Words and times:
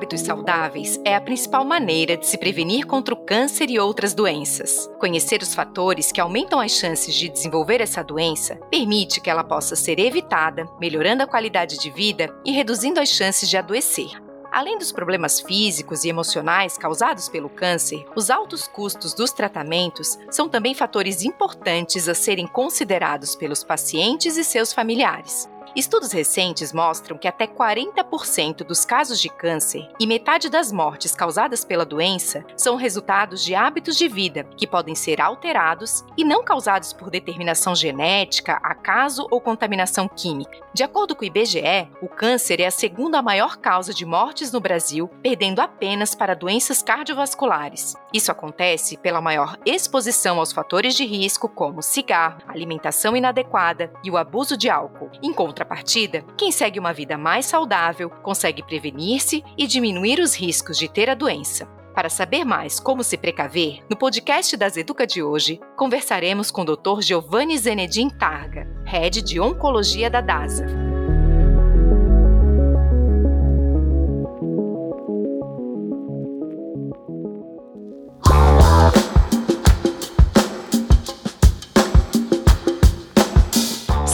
Hábitos 0.00 0.22
saudáveis 0.22 0.98
é 1.04 1.14
a 1.14 1.20
principal 1.20 1.62
maneira 1.62 2.16
de 2.16 2.26
se 2.26 2.38
prevenir 2.38 2.86
contra 2.86 3.12
o 3.12 3.18
câncer 3.18 3.68
e 3.68 3.78
outras 3.78 4.14
doenças. 4.14 4.90
Conhecer 4.98 5.42
os 5.42 5.54
fatores 5.54 6.10
que 6.10 6.22
aumentam 6.22 6.58
as 6.58 6.72
chances 6.72 7.14
de 7.14 7.28
desenvolver 7.28 7.82
essa 7.82 8.02
doença 8.02 8.56
permite 8.70 9.20
que 9.20 9.28
ela 9.28 9.44
possa 9.44 9.76
ser 9.76 9.98
evitada, 9.98 10.66
melhorando 10.80 11.22
a 11.22 11.26
qualidade 11.26 11.78
de 11.78 11.90
vida 11.90 12.34
e 12.46 12.50
reduzindo 12.50 12.98
as 12.98 13.10
chances 13.10 13.46
de 13.46 13.58
adoecer. 13.58 14.08
Além 14.50 14.78
dos 14.78 14.90
problemas 14.90 15.38
físicos 15.38 16.02
e 16.02 16.08
emocionais 16.08 16.78
causados 16.78 17.28
pelo 17.28 17.50
câncer, 17.50 18.02
os 18.16 18.30
altos 18.30 18.66
custos 18.66 19.12
dos 19.12 19.32
tratamentos 19.32 20.18
são 20.30 20.48
também 20.48 20.74
fatores 20.74 21.22
importantes 21.22 22.08
a 22.08 22.14
serem 22.14 22.46
considerados 22.46 23.36
pelos 23.36 23.62
pacientes 23.62 24.38
e 24.38 24.44
seus 24.44 24.72
familiares. 24.72 25.46
Estudos 25.74 26.10
recentes 26.10 26.72
mostram 26.72 27.16
que 27.16 27.28
até 27.28 27.46
40% 27.46 28.64
dos 28.64 28.84
casos 28.84 29.20
de 29.20 29.28
câncer 29.28 29.88
e 30.00 30.06
metade 30.06 30.48
das 30.48 30.72
mortes 30.72 31.14
causadas 31.14 31.64
pela 31.64 31.84
doença 31.84 32.44
são 32.56 32.74
resultados 32.74 33.44
de 33.44 33.54
hábitos 33.54 33.96
de 33.96 34.08
vida 34.08 34.44
que 34.56 34.66
podem 34.66 34.96
ser 34.96 35.20
alterados 35.20 36.04
e 36.16 36.24
não 36.24 36.42
causados 36.42 36.92
por 36.92 37.08
determinação 37.08 37.74
genética, 37.74 38.58
acaso 38.64 39.28
ou 39.30 39.40
contaminação 39.40 40.08
química. 40.08 40.58
De 40.74 40.82
acordo 40.82 41.14
com 41.14 41.22
o 41.22 41.26
IBGE, 41.26 41.88
o 42.02 42.08
câncer 42.08 42.60
é 42.60 42.66
a 42.66 42.70
segunda 42.70 43.22
maior 43.22 43.56
causa 43.56 43.94
de 43.94 44.04
mortes 44.04 44.50
no 44.50 44.60
Brasil, 44.60 45.08
perdendo 45.22 45.60
apenas 45.60 46.14
para 46.14 46.34
doenças 46.34 46.82
cardiovasculares. 46.82 47.94
Isso 48.12 48.32
acontece 48.32 48.96
pela 48.96 49.20
maior 49.20 49.56
exposição 49.64 50.38
aos 50.38 50.52
fatores 50.52 50.94
de 50.94 51.04
risco 51.04 51.48
como 51.48 51.82
cigarro, 51.82 52.42
alimentação 52.48 53.16
inadequada 53.16 53.92
e 54.02 54.10
o 54.10 54.16
abuso 54.16 54.56
de 54.56 54.68
álcool. 54.68 55.10
Em 55.22 55.32
contrapartida, 55.60 56.24
quem 56.36 56.50
segue 56.50 56.78
uma 56.78 56.92
vida 56.92 57.18
mais 57.18 57.46
saudável 57.46 58.08
consegue 58.08 58.62
prevenir-se 58.62 59.44
e 59.58 59.66
diminuir 59.66 60.18
os 60.18 60.34
riscos 60.34 60.78
de 60.78 60.88
ter 60.88 61.10
a 61.10 61.14
doença. 61.14 61.66
Para 61.94 62.08
saber 62.08 62.44
mais 62.44 62.80
como 62.80 63.02
se 63.02 63.16
precaver, 63.16 63.80
no 63.90 63.96
podcast 63.96 64.56
das 64.56 64.76
Educa 64.76 65.06
de 65.06 65.22
hoje, 65.22 65.60
conversaremos 65.76 66.50
com 66.50 66.62
o 66.62 66.76
Dr. 66.76 67.02
Giovanni 67.02 67.58
Zenedin 67.58 68.08
Targa, 68.08 68.66
Head 68.86 69.22
de 69.22 69.40
Oncologia 69.40 70.08
da 70.08 70.20
DASA. 70.20 70.99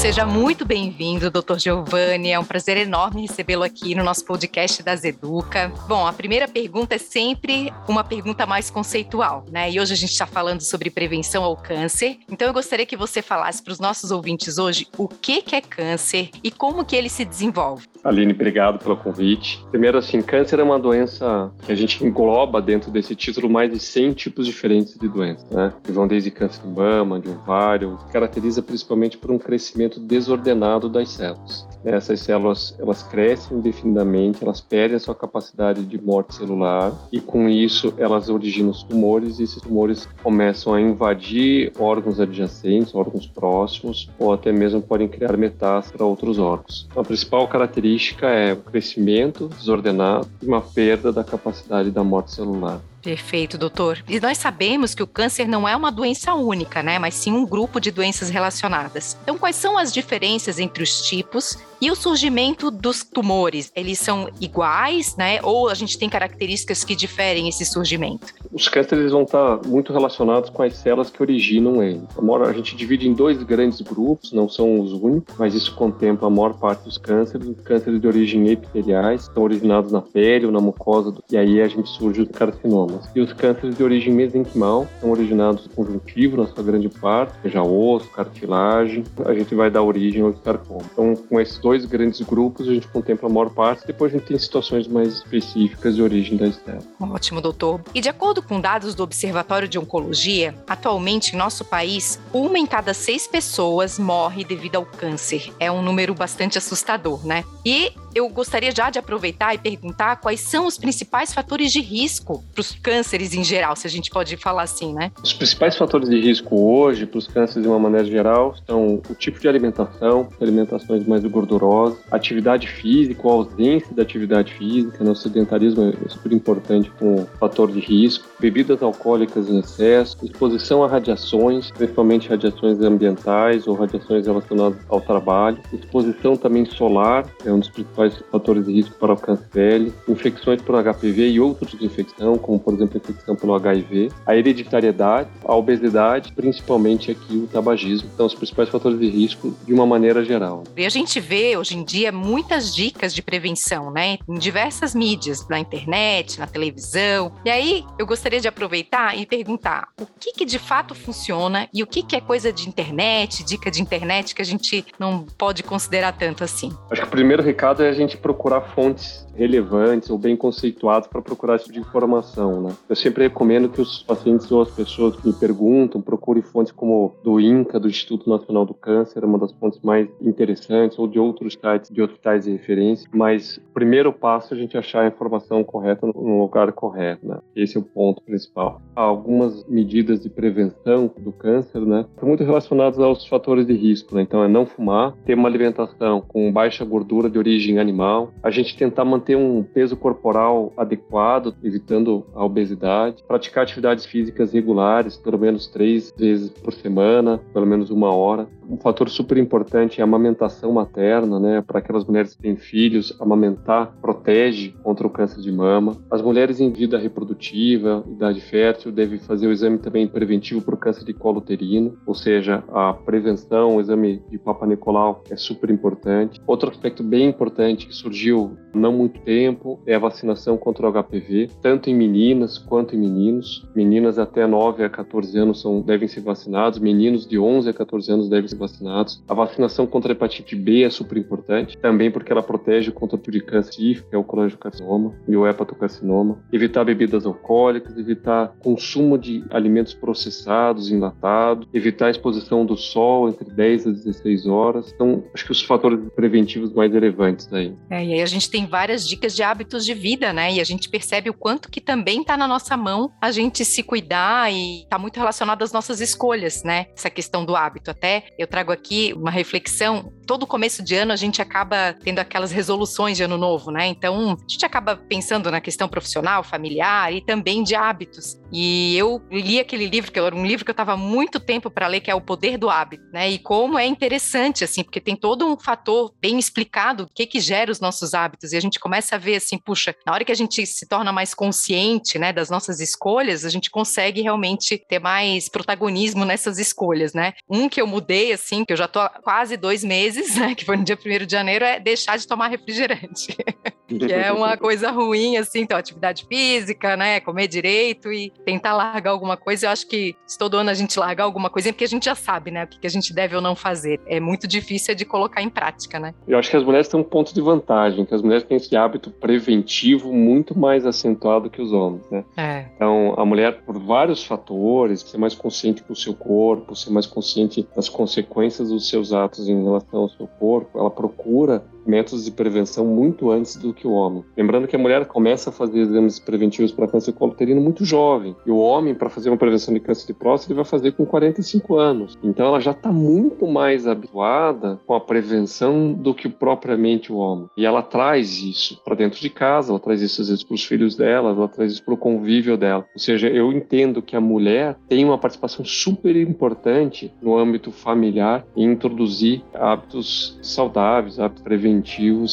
Seja 0.07 0.25
muito 0.25 0.65
bem-vindo, 0.65 1.33
Dr. 1.33 1.59
Giovanni. 1.59 2.31
É 2.31 2.39
um 2.39 2.45
prazer 2.45 2.77
enorme 2.77 3.23
recebê-lo 3.23 3.65
aqui 3.65 3.93
no 3.93 4.05
nosso 4.05 4.25
podcast 4.25 4.81
das 4.81 5.03
Educa. 5.03 5.73
Bom, 5.89 6.07
a 6.07 6.13
primeira 6.13 6.47
pergunta 6.47 6.95
é 6.95 6.99
sempre 6.99 7.73
uma 7.89 8.05
pergunta 8.05 8.47
mais 8.47 8.71
conceitual, 8.71 9.45
né? 9.51 9.69
E 9.69 9.81
hoje 9.81 9.95
a 9.95 9.97
gente 9.97 10.13
está 10.13 10.25
falando 10.25 10.61
sobre 10.61 10.91
prevenção 10.91 11.43
ao 11.43 11.57
câncer. 11.57 12.21
Então 12.31 12.47
eu 12.47 12.55
gostaria 12.55 12.87
que 12.87 12.97
você 12.97 13.21
falasse 13.21 13.61
para 13.61 13.73
os 13.73 13.81
nossos 13.81 14.13
ouvintes 14.13 14.59
hoje 14.59 14.87
o 14.97 15.09
que, 15.09 15.43
que 15.43 15.57
é 15.57 15.61
câncer 15.61 16.31
e 16.41 16.53
como 16.53 16.85
que 16.85 16.95
ele 16.95 17.09
se 17.09 17.25
desenvolve. 17.25 17.89
Aline, 18.07 18.33
obrigado 18.33 18.79
pelo 18.79 18.97
convite. 18.97 19.65
Primeiro, 19.71 19.99
assim, 19.99 20.23
câncer 20.23 20.61
é 20.61 20.63
uma 20.63 20.79
doença 20.79 21.51
que 21.65 21.73
a 21.73 21.75
gente 21.75 22.05
engloba 22.05 22.63
dentro 22.63 22.91
desse 22.91 23.17
título 23.17 23.51
mais 23.51 23.71
de 23.71 23.81
100 23.81 24.13
tipos 24.13 24.47
diferentes 24.47 24.97
de 24.97 25.09
doenças, 25.09 25.49
né? 25.51 25.73
Que 25.83 25.91
vão 25.91 26.07
desde 26.07 26.31
câncer 26.31 26.63
de 26.63 26.69
mama, 26.69 27.19
de 27.19 27.29
ovário, 27.29 27.99
que 28.07 28.13
caracteriza 28.13 28.63
principalmente 28.63 29.19
por 29.19 29.31
um 29.31 29.39
crescimento 29.39 29.99
desordenado 29.99 30.89
das 30.89 31.09
células. 31.11 31.67
Essas 31.85 32.21
células 32.21 32.75
elas 32.79 33.03
crescem 33.03 33.57
indefinidamente, 33.57 34.43
elas 34.43 34.61
perdem 34.61 34.97
a 34.97 35.01
sua 35.01 35.15
capacidade 35.15 35.85
de 35.85 36.01
morte 36.01 36.35
celular 36.35 36.93
e 37.13 37.21
com 37.21 37.49
isso 37.49 37.95
elas 37.97 38.29
originam 38.29 38.71
os 38.71 38.83
tumores 38.83 39.39
e 39.39 39.45
esses 39.45 39.63
tumores 39.63 40.09
começam 40.23 40.75
a 40.75 40.81
invadir 40.81 41.73
órgãos 41.79 42.21
adjacentes, 42.21 42.95
órgãos 42.95 43.27
próximos 43.27 44.11
ou 44.19 44.33
até 44.33 44.53
mesmo 44.53 44.83
podem 44.83 45.09
criar 45.09 45.37
metástases 45.37 45.93
para 45.93 46.05
outros 46.05 46.39
órgãos. 46.39 46.87
Então, 46.91 47.03
a 47.03 47.05
principal 47.05 47.47
característica 47.49 48.27
é 48.27 48.53
o 48.53 48.57
crescimento 48.57 49.49
desordenado 49.49 50.29
e 50.43 50.47
uma 50.47 50.61
perda 50.61 51.13
da 51.13 51.25
capacidade 51.25 51.91
da 51.91 52.03
morte 52.03 52.33
celular. 52.33 52.81
Perfeito, 53.07 53.57
doutor. 53.57 54.03
E 54.09 54.19
nós 54.19 54.37
sabemos 54.37 54.93
que 54.93 55.01
o 55.01 55.07
câncer 55.07 55.47
não 55.47 55.69
é 55.69 55.77
uma 55.77 55.93
doença 55.93 56.35
única, 56.35 56.83
né? 56.83 56.99
Mas 56.99 57.15
sim 57.15 57.31
um 57.31 57.47
grupo 57.47 57.79
de 57.79 57.93
doenças 57.93 58.31
relacionadas. 58.31 59.17
Então, 59.23 59.39
quais 59.39 59.55
são 59.55 59.79
as 59.79 59.93
diferenças 59.93 60.59
entre 60.59 60.83
os 60.83 61.03
tipos 61.03 61.57
e 61.81 61.91
o 61.91 61.97
surgimento 61.97 62.71
dos 62.71 63.05
tumores? 63.05 63.71
Eles 63.75 63.99
são 63.99 64.29
iguais, 64.41 65.17
né? 65.17 65.41
Ou 65.43 65.69
a 65.69 65.75
gente 65.75 65.99
tem 65.99 66.09
características 66.09 66.85
que 66.85 66.95
diferem 66.95 67.49
esse 67.49 67.65
surgimento? 67.65 68.27
Os 68.53 68.69
cânceres 68.69 69.13
vão 69.13 69.23
estar 69.23 69.61
muito 69.67 69.93
relacionados 69.93 70.49
com 70.49 70.63
as 70.63 70.77
células 70.77 71.11
que 71.11 71.23
originam 71.23 71.83
ele. 71.83 72.03
A 72.47 72.53
gente 72.53 72.77
divide 72.77 73.09
em 73.09 73.13
dois 73.13 73.43
grandes 73.43 73.81
grupos, 73.81 74.33
não 74.33 74.49
são 74.49 74.81
os 74.81 74.93
únicos, 74.93 75.35
mas 75.39 75.55
isso 75.55 75.75
contempla 75.75 76.29
a 76.29 76.31
maior 76.31 76.55
parte 76.55 76.85
dos 76.85 76.97
cânceres. 76.99 77.47
Os 77.49 77.61
cânceres 77.61 78.01
de 78.01 78.07
origem 78.07 78.49
epiteliais 78.49 79.23
estão 79.23 79.43
originados 79.43 79.93
na 79.93 80.01
pele 80.01 80.47
ou 80.47 80.53
na 80.53 80.61
mucosa, 80.61 81.15
e 81.31 81.37
aí 81.37 81.61
a 81.61 81.69
gente 81.69 81.89
surge 81.91 82.23
o 82.23 82.27
carcinoma 82.27 82.87
sintomas. 82.87 83.11
E 83.15 83.21
os 83.21 83.33
cânceres 83.33 83.77
de 83.77 83.83
origem 83.83 84.13
mesenquimal 84.13 84.87
são 85.01 85.11
originados 85.11 85.65
do 85.65 85.71
conjuntivo, 85.71 86.37
na 86.37 86.47
sua 86.47 86.63
grande 86.63 86.89
parte, 86.89 87.35
seja 87.43 87.63
osso, 87.63 88.09
cartilagem. 88.11 89.05
A 89.25 89.35
gente 89.35 89.55
vai 89.55 89.71
dar 89.71 89.83
origem 89.83 90.23
ao 90.23 90.35
sarcoma. 90.37 90.83
Então, 90.93 91.15
com 91.15 91.41
esses 91.41 91.59
dois 91.67 91.85
grandes 91.85 92.21
grupos, 92.21 92.69
a 92.69 92.75
gente 92.75 92.87
contempla 92.87 93.29
a 93.29 93.33
maior 93.33 93.51
parte. 93.51 93.85
Depois, 93.89 94.15
a 94.15 94.17
gente 94.17 94.29
tem 94.29 94.39
situações 94.39 94.87
mais 94.87 95.15
específicas 95.15 95.97
de 95.97 96.03
origem 96.03 96.37
da 96.37 96.53
célula. 96.53 96.85
Ótimo, 97.01 97.41
doutor. 97.41 97.81
E 97.93 98.01
de 98.01 98.09
acordo 98.09 98.41
com 98.41 98.61
dados 98.61 98.95
do 98.95 99.03
Observatório 99.03 99.67
de 99.67 99.77
Oncologia, 99.77 100.55
atualmente 100.69 101.35
em 101.35 101.37
nosso 101.37 101.65
país, 101.65 102.21
uma 102.33 102.57
em 102.57 102.67
cada 102.67 102.95
seis 102.95 103.27
pessoas 103.27 103.99
morre 103.99 104.45
devido 104.45 104.77
ao 104.77 104.87
câncer. 104.87 105.53
É 105.59 105.69
um 105.69 105.83
número 105.83 106.15
bastante 106.15 106.57
assustador, 106.57 107.27
né? 107.27 107.43
E 107.65 107.93
eu 108.17 108.31
gostaria 108.31 108.75
já 108.75 108.89
de 108.89 108.99
aproveitar 108.99 109.55
e 109.55 109.59
perguntar 109.59 110.17
quais 110.17 110.41
são 110.41 110.67
os 110.67 110.79
principais 110.79 111.35
fatores 111.35 111.71
de 111.71 111.83
risco 111.83 112.43
para 112.55 112.63
os 112.63 112.73
cânceres 112.73 113.35
em 113.35 113.45
geral, 113.45 113.77
se 113.77 113.87
a 113.87 113.91
gente 113.91 114.11
pode 114.11 114.39
falar 114.39 114.63
assim, 114.63 114.95
né? 114.95 115.13
Os 115.23 115.35
principais 115.35 115.77
fatores 115.77 116.09
de 116.09 116.19
risco 116.19 116.59
hoje 116.59 117.05
para 117.05 117.19
os 117.19 117.27
cânceres 117.27 117.63
de 117.63 117.69
uma 117.69 117.79
maneira 117.79 118.07
geral 118.07 118.55
são 118.67 119.03
o 119.09 119.15
tipo 119.15 119.39
de 119.39 119.47
alimentação, 119.47 120.31
alimentações 120.41 121.07
mais 121.07 121.23
gordurosas, 121.25 121.99
atividade 122.11 122.67
física, 122.69 123.29
a 123.29 123.33
ausência 123.33 123.95
da 123.95 124.03
atividade 124.03 124.55
física, 124.55 125.05
né? 125.05 125.11
o 125.11 125.15
sedentarismo 125.15 125.93
é 125.93 126.09
super 126.09 126.33
importante 126.33 126.91
como 126.99 127.27
fator 127.39 127.71
de 127.71 127.81
risco, 127.81 128.27
bebidas 128.41 128.83
alcoólicas 128.83 129.51
em 129.51 129.59
excesso, 129.59 130.17
exposição 130.23 130.83
a 130.83 130.89
radiações, 130.89 131.71
principalmente 131.71 132.31
radiações 132.31 132.81
ambientais 132.81 133.67
ou 133.67 133.75
radiações 133.75 134.27
relacionadas 134.27 134.79
ao 134.89 135.03
trabalho, 135.03 135.59
exposição 135.71 136.35
também 136.35 136.65
solar 136.65 137.27
é 137.45 137.53
um 137.53 137.59
dos 137.59 137.69
principais 137.69 138.06
principais 138.07 138.31
fatores 138.31 138.67
de 138.67 138.73
risco 138.73 138.95
para 138.99 139.13
o 139.13 139.17
câncer 139.17 139.45
de 139.45 139.51
pele, 139.51 139.93
infecções 140.09 140.63
por 140.63 140.83
HPV 140.83 141.29
e 141.29 141.41
outros 141.41 141.71
tipos 141.71 141.81
de 141.81 141.87
infecção, 141.87 142.39
como 142.39 142.59
por 142.59 142.75
exemplo 142.75 142.97
a 142.97 142.99
infecção 142.99 143.37
pelo 143.37 143.55
HIV, 143.55 144.11
a 144.27 144.37
hereditariedade, 144.37 145.29
a 145.45 145.55
obesidade, 145.55 146.33
principalmente 146.33 147.11
aqui 147.11 147.37
o 147.37 147.47
tabagismo, 147.47 148.09
então 148.13 148.27
os 148.27 148.35
principais 148.35 148.69
fatores 148.69 148.99
de 148.99 149.09
risco 149.09 149.55
de 149.65 149.73
uma 149.73 149.87
maneira 149.87 150.25
geral. 150.25 150.65
E 150.77 150.85
a 150.85 150.89
gente 150.89 151.21
vê 151.21 151.57
hoje 151.57 151.77
em 151.77 151.85
dia 151.85 152.13
muitas 152.13 152.75
dicas 152.75 153.15
de 153.15 153.23
prevenção, 153.23 153.91
né, 153.91 154.19
em 154.29 154.35
diversas 154.35 154.95
mídias, 154.95 155.47
na 155.49 155.59
internet, 155.59 156.39
na 156.39 156.47
televisão. 156.47 157.33
E 157.45 157.51
aí 157.51 157.85
eu 157.99 158.07
gostaria 158.07 158.41
de 158.41 158.49
aproveitar 158.49 159.19
e 159.19 159.27
perguntar 159.27 159.89
o 160.01 160.07
que, 160.19 160.33
que 160.33 160.45
de 160.45 160.59
fato 160.59 160.95
funciona 160.95 161.69
e 161.73 161.83
o 161.83 161.87
que, 161.87 162.03
que 162.03 162.17
é 162.17 162.21
coisa 162.21 162.53
de 162.53 162.69
internet, 162.69 163.45
dica 163.45 163.71
de 163.71 163.83
internet 163.83 164.35
que 164.35 164.43
a 164.43 164.45
gente 164.45 164.85
não 164.99 165.25
pode 165.39 165.63
considerar 165.63 166.13
tanto 166.13 166.45
assim. 166.45 166.71
Acho 166.91 167.03
que 167.03 167.09
o 167.09 167.11
primeiro 167.11 167.43
recado 167.43 167.83
é 167.83 167.93
gente 167.97 168.17
procurar 168.17 168.61
fontes 168.61 169.27
relevantes 169.35 170.09
ou 170.11 170.19
bem 170.19 170.37
conceituadas 170.37 171.07
para 171.07 171.21
procurar 171.21 171.57
esse 171.57 171.65
tipo 171.65 171.75
de 171.75 171.81
informação, 171.81 172.63
né? 172.63 172.73
Eu 172.89 172.97
sempre 172.97 173.25
recomendo 173.25 173.69
que 173.69 173.81
os 173.81 174.03
pacientes 174.03 174.51
ou 174.51 174.63
as 174.63 174.71
pessoas 174.71 175.17
que 175.17 175.27
me 175.27 175.35
perguntam 175.35 176.01
procurem 176.01 176.43
fontes 176.43 176.73
como 176.73 177.15
do 177.23 177.39
INCA, 177.39 177.79
do 177.79 177.89
Instituto 177.89 178.29
Nacional 178.29 178.65
do 178.65 178.75
Câncer, 178.75 179.25
uma 179.25 179.39
das 179.39 179.53
fontes 179.53 179.81
mais 179.83 180.09
interessantes, 180.21 180.99
ou 180.99 181.07
de 181.07 181.19
outros 181.19 181.55
sites 181.55 181.91
de 181.91 182.03
hospitais 182.03 182.45
de 182.45 182.53
referência, 182.53 183.09
mas 183.13 183.59
o 183.59 183.75
primeiro 183.75 184.13
passo 184.13 184.55
é 184.55 184.57
a 184.57 184.61
gente 184.61 184.77
achar 184.77 185.03
a 185.03 185.09
informação 185.09 185.63
correta 185.63 186.07
no 186.07 186.43
lugar 186.43 186.73
correto, 186.73 187.27
né? 187.27 187.39
Esse 187.55 187.77
é 187.77 187.81
o 187.81 187.83
ponto 187.83 188.23
principal. 188.23 188.81
Há 188.95 189.03
algumas 189.03 189.65
medidas 189.67 190.23
de 190.23 190.31
prevenção 190.31 191.11
do 191.19 191.33
câncer, 191.33 191.81
né? 191.81 192.07
Estão 192.15 192.29
muito 192.29 192.45
relacionadas 192.45 192.99
aos 192.99 193.27
fatores 193.27 193.67
de 193.67 193.75
risco, 193.75 194.15
né? 194.15 194.23
Então 194.23 194.43
é 194.43 194.49
não 194.49 194.67
fumar, 194.67 195.13
ter 195.25 195.35
uma 195.35 195.49
alimentação 195.49 196.21
com 196.21 196.53
baixa 196.53 196.85
gordura 196.85 197.29
de 197.29 197.39
origem 197.39 197.76
animal, 197.79 198.33
a 198.43 198.51
gente 198.51 198.77
tentar 198.77 199.05
manter 199.05 199.37
um 199.37 199.63
peso 199.63 199.97
corporal 199.97 200.73
adequado, 200.77 201.55
evitando 201.63 202.27
a 202.35 202.45
obesidade, 202.45 203.23
praticar 203.27 203.65
atividades 203.65 204.07
físicas 204.07 204.53
regulares, 204.53 205.17
pelo 205.17 205.39
menos 205.39 205.67
três 205.67 206.13
vezes 206.17 206.51
por 206.51 206.73
semana, 206.73 207.41
pelo 207.53 207.67
menos 207.67 207.91
uma 207.91 208.15
hora. 208.15 208.47
Um 208.69 208.77
fator 208.77 209.09
super 209.09 209.39
importante 209.39 210.01
é 210.01 210.03
a 210.03 210.05
amamentação 210.05 210.73
materna, 210.73 211.39
né? 211.39 211.63
Para 211.65 211.79
aquelas 211.79 212.05
mulheres 212.05 212.35
que 212.35 212.43
têm 212.43 212.57
filhos, 212.57 213.17
amamentar 213.21 213.95
protege 214.03 214.75
contra 214.83 215.07
o 215.07 215.11
câncer 215.11 215.41
de 215.41 215.53
mama. 215.53 215.97
As 216.11 216.21
mulheres 216.21 216.61
em 216.61 216.73
vida 216.73 216.99
reprodutiva, 216.99 218.05
idade 218.09 218.41
fértil, 218.41 218.91
devem 218.91 219.19
fazer 219.19 219.47
o 219.47 219.53
exame 219.53 219.79
também 219.79 220.09
preventivo 220.09 220.63
para 220.63 220.75
o 220.75 220.79
câncer 220.79 221.05
de 221.05 221.15
colo 221.15 221.39
uterino, 221.39 221.97
ou 222.05 222.15
seja, 222.15 222.65
a 222.73 222.93
prevenção, 222.93 223.77
o 223.77 223.81
exame 223.81 224.21
de 224.29 224.39
Papa 224.39 224.67
Nicolau 224.67 225.23
é 225.31 225.37
super 225.37 225.71
importante. 225.71 226.41
Outro 226.47 226.69
aspecto 226.69 227.05
bem 227.05 227.29
importante 227.29 227.87
que 227.87 227.95
surgiu 227.95 228.57
não 228.75 228.93
muito 228.93 229.21
tempo 229.21 229.81
é 229.87 229.95
a 229.95 229.99
vacinação 229.99 230.57
contra 230.57 230.89
o 230.89 230.93
HPV, 230.93 231.51
tanto 231.63 231.89
em 231.89 231.95
meninas 231.95 232.59
quanto 232.59 232.97
em 232.97 232.99
meninos. 232.99 233.67
Meninas 233.75 234.19
até 234.19 234.47
9 234.47 234.85
a 234.85 234.91
14 234.91 235.39
anos 235.39 235.61
são, 235.61 235.81
devem 235.81 236.09
ser 236.09 236.21
vacinados, 236.21 236.81
meninos 236.81 237.27
de 237.27 237.39
11 237.39 237.71
a 237.71 237.73
14 237.73 238.13
anos 238.13 238.29
devem 238.29 238.49
ser 238.49 238.56
vacinados. 238.57 239.23
A 239.29 239.35
vacinação 239.35 239.87
contra 239.87 240.13
a 240.13 240.15
hepatite 240.15 240.57
B 240.57 240.83
é 240.83 240.91
super 240.91 241.19
importante, 241.19 241.77
também 241.79 242.11
porque 242.11 242.33
ela 242.33 242.43
protege 242.43 242.91
contra 242.91 243.17
o 243.17 243.19
tipo 243.19 243.33
de 243.33 243.41
câncer, 243.41 244.07
que 244.09 244.15
é 244.15 244.19
o 244.19 244.25
colangiocarcinoma 244.25 245.15
e 245.27 245.37
o 245.37 245.47
hepatocarcinoma. 245.47 246.39
Evitar 246.53 246.85
bebidas 246.85 247.27
alcoólicas, 247.27 247.97
evitar 247.97 248.55
consumo 248.61 249.19
de 249.19 249.45
alimentos 249.51 249.95
processados, 249.95 250.91
enlatados, 250.91 251.67
evitar 251.73 252.07
a 252.07 252.11
exposição 252.11 252.65
do 252.65 252.77
sol 252.77 253.29
entre 253.29 253.51
10 253.51 253.87
a 253.87 253.91
16 253.91 254.47
horas. 254.47 254.93
Então, 254.95 255.25
acho 255.35 255.45
que 255.45 255.53
os 255.53 255.63
fatores 255.63 256.01
preventivos 256.15 256.73
mais 256.73 256.93
relevantes 256.93 257.53
aí. 257.53 257.75
É, 257.91 258.05
e 258.05 258.15
aí 258.15 258.23
a 258.23 258.27
gente 258.27 258.51
tem 258.51 258.67
várias 258.67 259.07
dicas 259.07 259.35
de 259.35 259.43
hábitos 259.43 259.85
de 259.85 259.95
vida, 259.95 260.33
né? 260.33 260.53
E 260.53 260.61
a 260.61 260.65
gente 260.65 260.89
percebe 260.89 261.31
o 261.31 261.35
quanto 261.35 261.71
que 261.71 261.81
também 261.81 262.21
está 262.21 262.37
na 262.37 262.47
nossa 262.47 262.77
mão 262.77 263.13
a 263.21 263.31
gente 263.31 263.65
se 263.65 263.83
cuidar 263.83 264.53
e 264.53 264.83
está 264.83 264.99
muito 264.99 265.17
relacionado 265.17 265.63
às 265.63 265.73
nossas 265.73 266.01
escolhas, 266.01 266.63
né? 266.63 266.87
Essa 266.97 267.11
questão 267.11 267.45
do 267.45 267.57
hábito. 267.57 267.91
Até 267.91 268.25
eu 268.39 268.46
trago 268.47 268.73
aqui 268.73 269.13
uma 269.17 269.31
reflexão. 269.31 270.13
Todo 270.27 270.47
começo 270.47 270.83
de 270.83 270.95
ano 270.95 271.13
a 271.13 271.17
gente 271.17 271.43
acaba 271.43 271.93
tendo 271.93 272.19
aquelas 272.19 272.51
resoluções 272.51 273.17
de 273.17 273.23
ano 273.23 273.37
novo, 273.37 273.71
né? 273.71 273.87
Então 273.87 274.33
a 274.33 274.51
gente 274.51 274.65
acaba 274.65 274.97
pensando 274.97 275.51
na 275.51 275.61
questão 275.61 275.89
profissional, 275.89 276.43
familiar 276.43 277.13
e 277.13 277.21
também 277.21 277.63
de 277.63 277.75
hábitos. 277.75 278.41
E 278.53 278.97
eu 278.97 279.23
li 279.31 279.59
aquele 279.59 279.87
livro, 279.87 280.13
que 280.13 280.19
era 280.19 280.35
um 280.35 280.47
livro 280.47 280.65
que 280.65 280.71
eu 280.71 280.75
estava 280.75 280.97
muito 280.97 281.41
tempo 281.41 281.71
para 281.71 281.87
ler, 281.87 282.01
que 282.01 282.11
é 282.11 282.15
O 282.15 282.21
Poder 282.21 282.57
do 282.57 282.71
Hábito, 282.71 283.05
né? 283.13 283.31
E 283.31 283.39
como 283.39 283.79
é 283.79 283.87
interessante, 283.87 284.65
assim, 284.65 284.83
porque 284.83 285.01
tem 285.01 285.17
todo 285.17 285.47
um 285.47 285.59
fator 285.59 286.15
bem 286.21 286.39
explicado 286.39 287.07
do 287.07 287.13
que 287.13 287.27
que 287.27 287.41
gera 287.41 287.71
os 287.71 287.81
nossos 287.81 288.15
hábitos. 288.15 288.53
E 288.53 288.57
a 288.57 288.61
gente 288.61 288.79
começa 288.79 289.17
a 289.17 289.19
ver 289.19 289.37
assim, 289.37 289.59
puxa, 289.59 289.95
na 290.07 290.13
hora 290.13 290.25
que 290.25 290.33
a 290.33 290.37
gente 290.37 290.65
se 290.67 290.87
torna 290.87 291.13
mais 291.13 291.35
consciente, 291.35 292.19
né, 292.19 292.33
das 292.33 292.51
nossas 292.51 292.81
escolhas, 292.81 293.45
a 293.45 293.49
gente 293.49 293.71
consegue 293.71 294.23
realmente 294.23 294.79
ter 294.89 294.99
mais 294.99 295.49
protagonismo 295.49 296.25
nessas 296.25 296.59
escolhas, 296.59 297.13
né? 297.13 297.35
Um 297.49 297.69
que 297.69 297.81
eu 297.81 297.87
mudei, 297.87 298.33
assim, 298.33 298.65
que 298.65 298.73
eu 298.73 298.77
já 298.77 298.89
tô 298.89 299.01
há 299.01 299.09
quase 299.09 299.57
dois 299.57 299.83
meses, 299.83 300.37
né, 300.37 300.55
que 300.55 300.65
foi 300.65 300.77
no 300.77 300.85
dia 300.85 300.97
1 300.97 301.27
de 301.27 301.33
janeiro, 301.33 301.65
é 301.65 301.81
deixar 301.81 302.17
de 302.17 302.27
tomar 302.27 302.49
refrigerante. 302.49 303.37
que 303.89 304.13
é 304.13 304.33
uma 304.33 304.57
coisa 304.57 304.91
ruim, 304.91 305.37
assim, 305.37 305.61
então, 305.61 305.77
atividade 305.79 306.27
física, 306.29 306.97
né, 306.97 307.21
comer 307.21 307.49
direito 307.49 308.13
e 308.13 308.33
tentar 308.47 308.75
largar 308.75 309.11
alguma 309.11 309.37
coisa. 309.37 309.67
Eu 309.67 309.71
acho 309.71 309.89
que 309.89 310.15
se 310.25 310.39
todo 310.39 310.57
ano 310.57 310.71
a 310.71 310.75
gente 310.75 310.97
largar 311.01 311.25
alguma 311.25 311.51
coisa, 311.51 311.69
é 311.69 311.73
porque 311.73 311.83
a 311.83 311.89
gente 311.89 312.05
já 312.05 312.15
sabe, 312.15 312.53
né, 312.53 312.63
o 312.63 312.69
que 312.69 312.87
a 312.87 312.91
gente 312.91 313.13
deve 313.13 313.35
ou 313.35 313.43
não 313.43 313.57
fazer. 313.57 314.01
É 314.07 314.21
muito 314.21 314.47
difícil 314.47 314.95
de 314.95 315.05
colocar 315.05 315.43
em 315.43 315.51
prática, 315.51 315.99
né? 315.99 316.15
Eu 316.29 316.39
acho 316.39 316.49
que 316.49 316.57
as 316.57 316.63
mulheres 316.63 316.87
têm 316.87 317.01
um 317.01 317.03
ponto 317.03 317.35
de 317.35 317.41
vantagem, 317.41 318.05
que 318.05 318.15
as 318.15 318.23
mulheres 318.23 318.45
têm 318.45 318.57
esse 318.57 318.77
hábito 318.77 319.11
preventivo 319.11 320.13
muito 320.13 320.57
mais 320.57 320.87
acentuado 320.87 321.51
que 321.51 321.61
os 321.61 321.73
homens, 321.73 322.09
né? 322.09 322.25
É. 322.37 322.67
Então, 322.77 323.15
a 323.17 323.25
mulher, 323.25 323.63
por 323.63 323.77
vários 323.81 324.25
fatores, 324.25 325.01
ser 325.01 325.19
mais 325.19 325.35
consciente 325.35 325.83
com 325.83 325.93
o 325.93 325.97
seu 325.97 326.15
corpo, 326.15 326.77
ser 326.77 326.91
mais 326.91 327.07
consciente 327.07 327.67
das 327.75 327.89
consequências 327.89 328.69
dos 328.69 328.89
seus 328.89 329.13
atos 329.13 329.49
em 329.49 329.65
relação 329.65 330.03
ao 330.03 330.09
seu 330.09 330.29
corpo, 330.29 330.79
ela 330.79 330.91
procura 330.91 331.65
métodos 331.87 332.25
de 332.25 332.31
prevenção 332.31 332.85
muito 332.85 333.31
antes 333.31 333.57
do 333.57 333.73
que 333.73 333.87
o 333.87 333.93
homem. 333.93 334.25
Lembrando 334.37 334.67
que 334.67 334.77
a 334.77 334.79
mulher 334.79 335.07
começa 335.07 335.51
a 335.51 335.53
fazer 335.53 335.81
exames 335.81 336.19
preventivos 336.19 336.73
para 336.73 336.89
câncer 336.89 337.13
coloterino 337.13 337.61
muito 337.61 337.85
jovem, 337.85 338.37
e 338.45 338.51
o 338.51 338.59
homem, 338.59 338.95
para 338.95 339.09
fazer 339.09 339.31
uma 339.31 339.37
prevenção 339.37 339.73
de 339.73 339.81
câncer 339.81 340.07
de 340.07 340.15
próstata, 340.15 340.53
ele 340.53 340.57
vai 340.57 340.65
fazer 340.65 340.93
com 340.93 341.07
45 341.07 341.77
anos. 341.77 342.19
Então 342.23 342.47
ela 342.47 342.61
já 342.61 342.73
está 342.73 342.93
muito 342.93 343.47
mais 343.47 343.87
habituada 343.87 344.81
com 344.87 344.95
a 344.95 345.01
prevenção 345.01 345.93
do 345.93 346.15
que 346.15 346.29
propriamente 346.29 347.13
o 347.13 347.17
homem. 347.17 347.49
E 347.57 347.65
ela 347.65 347.83
traz 347.83 348.41
isso 348.43 348.81
para 348.85 348.95
dentro 348.95 349.21
de 349.21 349.31
casa, 349.31 349.73
ela 349.73 349.81
traz 349.81 350.03
isso 350.03 350.21
às 350.21 350.29
vezes 350.29 350.45
para 350.45 350.55
os 350.55 350.65
filhos 350.65 350.97
dela, 350.97 351.31
ela 351.31 351.49
traz 351.49 351.73
isso 351.73 351.85
para 351.85 351.95
o 351.95 351.99
convívio 351.99 352.57
dela. 352.57 352.87
Ou 352.95 353.01
seja, 353.01 353.29
eu 353.29 353.53
entendo 353.53 354.03
que 354.03 354.17
a 354.17 354.21
mulher 354.21 354.77
tem 354.89 355.05
uma 355.05 355.19
participação 355.19 355.65
super 355.65 356.17
importante 356.17 357.13
no 357.23 357.37
âmbito 357.37 357.71
familiar 357.71 358.47
em 358.57 358.71
introduzir 358.71 359.43
hábitos 359.55 360.39
saudáveis, 360.43 361.19
hábitos 361.19 361.43
preventivos 361.43 361.76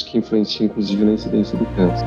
que 0.02 0.18
influenciam 0.18 0.66
inclusive 0.66 1.04
na 1.04 1.14
incidência 1.14 1.58
do 1.58 1.66
câncer. 1.76 2.06